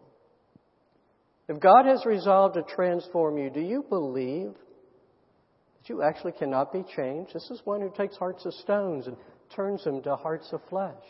If 1.48 1.60
God 1.60 1.86
has 1.86 2.04
resolved 2.04 2.56
to 2.56 2.64
transform 2.64 3.38
you, 3.38 3.52
do 3.52 3.60
you 3.60 3.86
believe 3.88 4.50
that 4.50 5.90
you 5.90 6.02
actually 6.02 6.32
cannot 6.32 6.74
be 6.74 6.84
changed? 6.96 7.36
This 7.36 7.52
is 7.52 7.62
one 7.66 7.82
who 7.82 7.94
takes 7.96 8.18
hearts 8.18 8.48
of 8.48 8.56
stones 8.56 9.06
and 9.06 9.16
turns 9.56 9.84
them 9.84 10.02
to 10.02 10.16
hearts 10.16 10.50
of 10.54 10.62
flesh. 10.72 11.04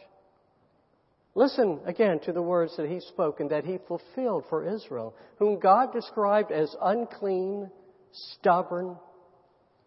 Listen 1.36 1.80
again 1.86 2.20
to 2.26 2.34
the 2.34 2.42
words 2.42 2.76
that 2.76 2.90
he 2.90 3.00
spoke 3.00 3.40
and 3.40 3.50
that 3.52 3.64
he 3.64 3.78
fulfilled 3.88 4.44
for 4.50 4.68
Israel, 4.68 5.16
whom 5.40 5.58
God 5.58 5.94
described 5.94 6.52
as 6.52 6.76
unclean, 6.82 7.72
stubborn, 8.12 8.98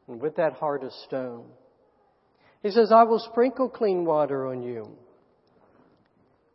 and 0.08 0.20
with 0.20 0.36
that 0.36 0.54
heart 0.54 0.84
of 0.84 0.92
stone. 1.06 1.46
He 2.62 2.70
says, 2.70 2.92
I 2.92 3.04
will 3.04 3.18
sprinkle 3.18 3.68
clean 3.68 4.04
water 4.04 4.46
on 4.46 4.62
you, 4.62 4.88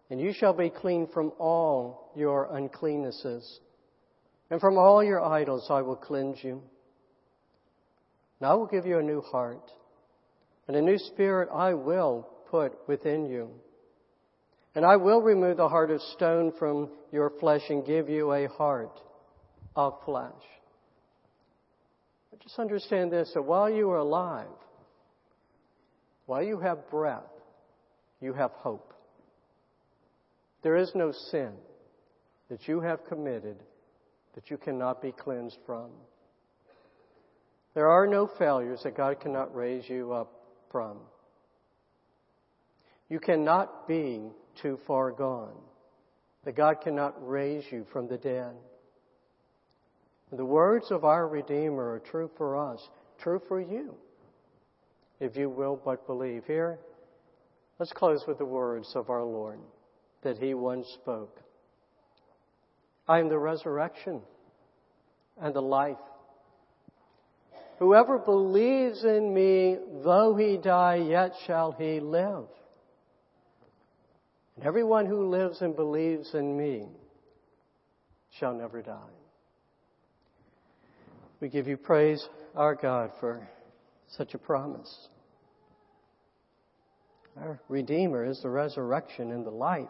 and 0.10 0.20
you 0.20 0.34
shall 0.34 0.54
be 0.54 0.70
clean 0.70 1.08
from 1.14 1.32
all 1.38 2.12
your 2.16 2.48
uncleannesses. 2.48 3.60
And 4.52 4.60
from 4.60 4.78
all 4.78 5.04
your 5.04 5.22
idols 5.22 5.68
I 5.70 5.82
will 5.82 5.96
cleanse 5.96 6.44
you. 6.44 6.62
And 8.40 8.50
I 8.50 8.56
will 8.56 8.66
give 8.66 8.86
you 8.86 8.98
a 8.98 9.04
new 9.04 9.22
heart, 9.22 9.72
and 10.68 10.76
a 10.76 10.82
new 10.82 10.98
spirit 10.98 11.50
I 11.54 11.74
will 11.74 12.28
put 12.50 12.74
within 12.88 13.26
you. 13.26 13.52
And 14.76 14.86
I 14.86 14.96
will 14.96 15.22
remove 15.22 15.58
the 15.58 15.70
heart 15.70 15.92
of 15.92 16.02
stone 16.16 16.54
from 16.58 16.90
your 17.12 17.32
flesh 17.40 17.62
and 17.70 17.86
give 17.86 18.10
you 18.10 18.32
a 18.32 18.48
heart 18.48 19.00
of 19.76 20.00
flesh. 20.06 20.34
Just 22.44 22.60
understand 22.60 23.12
this 23.12 23.32
that 23.34 23.42
while 23.42 23.70
you 23.70 23.90
are 23.92 23.98
alive, 23.98 24.48
while 26.26 26.44
you 26.44 26.60
have 26.60 26.90
breath, 26.90 27.24
you 28.22 28.34
have 28.34 28.52
hope. 28.52 28.94
There 30.62 30.78
is 30.78 30.92
no 30.94 31.12
sin 31.32 31.52
that 32.50 32.68
you 32.68 32.82
have 32.82 33.06
committed 33.06 33.58
that 34.36 34.50
you 34.50 34.58
cannot 34.58 35.02
be 35.02 35.12
cleansed 35.12 35.58
from. 35.66 35.90
There 37.74 37.90
are 37.90 38.08
no 38.08 38.30
failures 38.38 38.82
that 38.84 38.98
God 38.98 39.20
cannot 39.20 39.56
raise 39.56 39.88
you 39.88 40.12
up 40.14 40.32
from. 40.72 40.98
You 43.10 43.20
cannot 43.20 43.88
be 43.88 44.22
too 44.62 44.80
far 44.86 45.12
gone, 45.12 45.56
that 46.46 46.56
God 46.56 46.82
cannot 46.84 47.16
raise 47.28 47.64
you 47.72 47.86
from 47.92 48.08
the 48.08 48.18
dead. 48.18 48.54
The 50.32 50.46
words 50.46 50.92
of 50.92 51.04
our 51.06 51.28
Redeemer 51.28 51.94
are 51.94 52.00
true 52.00 52.30
for 52.38 52.56
us, 52.56 52.80
true 53.22 53.42
for 53.48 53.60
you, 53.60 53.96
if 55.20 55.36
you 55.36 55.50
will 55.50 55.80
but 55.84 56.06
believe. 56.06 56.44
Here, 56.46 56.78
let's 57.80 57.92
close 57.94 58.24
with 58.28 58.38
the 58.38 58.46
words 58.46 58.92
of 58.96 59.10
our 59.10 59.24
Lord 59.24 59.60
that 60.22 60.38
He 60.38 60.54
once 60.54 60.88
spoke. 61.02 61.40
I 63.08 63.20
am 63.20 63.30
the 63.30 63.40
resurrection 63.40 64.22
and 65.42 65.54
the 65.54 65.62
life. 65.62 65.98
Whoever 67.80 68.20
believes 68.20 69.04
in 69.04 69.34
me, 69.34 69.78
though 70.04 70.36
he 70.36 70.58
die, 70.58 70.98
yet 70.98 71.32
shall 71.48 71.72
he 71.72 72.02
live. 72.02 72.46
And 74.58 74.66
everyone 74.66 75.06
who 75.06 75.30
lives 75.30 75.62
and 75.62 75.76
believes 75.76 76.36
in 76.36 76.56
me 76.56 76.88
shall 78.38 78.54
never 78.54 78.82
die. 78.82 79.19
We 81.42 81.48
give 81.48 81.68
you 81.68 81.78
praise, 81.78 82.28
our 82.56 82.76
God, 82.76 83.12
for 83.20 83.48
such 84.10 84.34
a 84.34 84.38
promise. 84.38 85.08
Our 87.38 87.62
Redeemer 87.70 88.26
is 88.26 88.42
the 88.42 88.50
resurrection 88.50 89.32
and 89.32 89.46
the 89.46 89.52
life. 89.52 89.88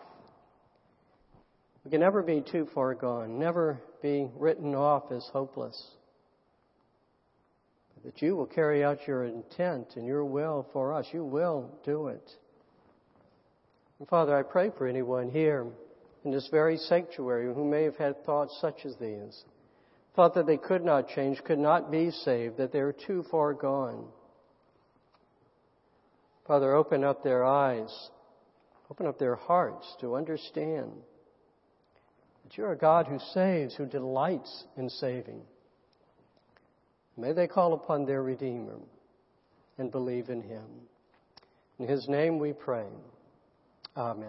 We 1.84 1.90
can 1.90 2.02
never 2.02 2.22
be 2.22 2.42
too 2.42 2.68
far 2.76 2.94
gone, 2.94 3.40
never 3.40 3.82
be 4.04 4.30
written 4.36 4.76
off 4.76 5.12
as 5.12 5.28
hopeless. 5.34 5.82
But 7.96 8.04
that 8.04 8.22
you 8.22 8.36
will 8.36 8.46
carry 8.46 8.84
out 8.84 9.08
your 9.08 9.26
intent 9.26 9.94
and 9.96 10.06
your 10.06 10.26
will 10.26 10.68
for 10.72 10.94
us. 10.94 11.08
You 11.12 11.24
will 11.24 11.72
do 11.84 12.10
it. 12.10 12.30
And 13.98 14.08
Father, 14.08 14.38
I 14.38 14.44
pray 14.44 14.72
for 14.78 14.86
anyone 14.86 15.30
here 15.30 15.66
in 16.24 16.32
this 16.32 16.48
very 16.52 16.78
sanctuary 16.78 17.52
who 17.52 17.66
may 17.66 17.84
have 17.84 17.98
had 17.98 18.24
thoughts 18.24 18.56
such 18.62 18.86
as 18.86 18.96
these. 18.98 19.44
Thought 20.19 20.34
that 20.34 20.47
they 20.47 20.58
could 20.58 20.84
not 20.84 21.08
change, 21.08 21.41
could 21.45 21.60
not 21.60 21.89
be 21.89 22.12
saved, 22.12 22.58
that 22.58 22.73
they 22.73 22.82
were 22.82 22.91
too 22.91 23.23
far 23.32 23.53
gone. 23.53 24.03
Father, 26.45 26.75
open 26.75 27.05
up 27.05 27.23
their 27.23 27.45
eyes, 27.45 28.10
open 28.91 29.08
up 29.08 29.17
their 29.17 29.38
hearts 29.38 29.88
to 30.01 30.17
understand 30.17 30.91
that 32.43 32.58
you're 32.58 32.73
a 32.73 32.77
God 32.77 33.08
who 33.08 33.17
saves, 33.34 33.75
who 33.75 33.86
delights 33.86 34.65
in 34.75 34.89
saving. 34.89 35.39
May 37.15 37.32
they 37.32 37.47
call 37.47 37.73
upon 37.73 38.05
their 38.05 38.21
Redeemer 38.21 38.75
and 39.77 39.89
believe 39.89 40.27
in 40.27 40.41
Him. 40.41 40.65
In 41.79 41.88
His 41.88 42.10
name 42.10 42.39
we 42.39 42.51
pray. 42.51 42.88
Amen. 43.95 44.27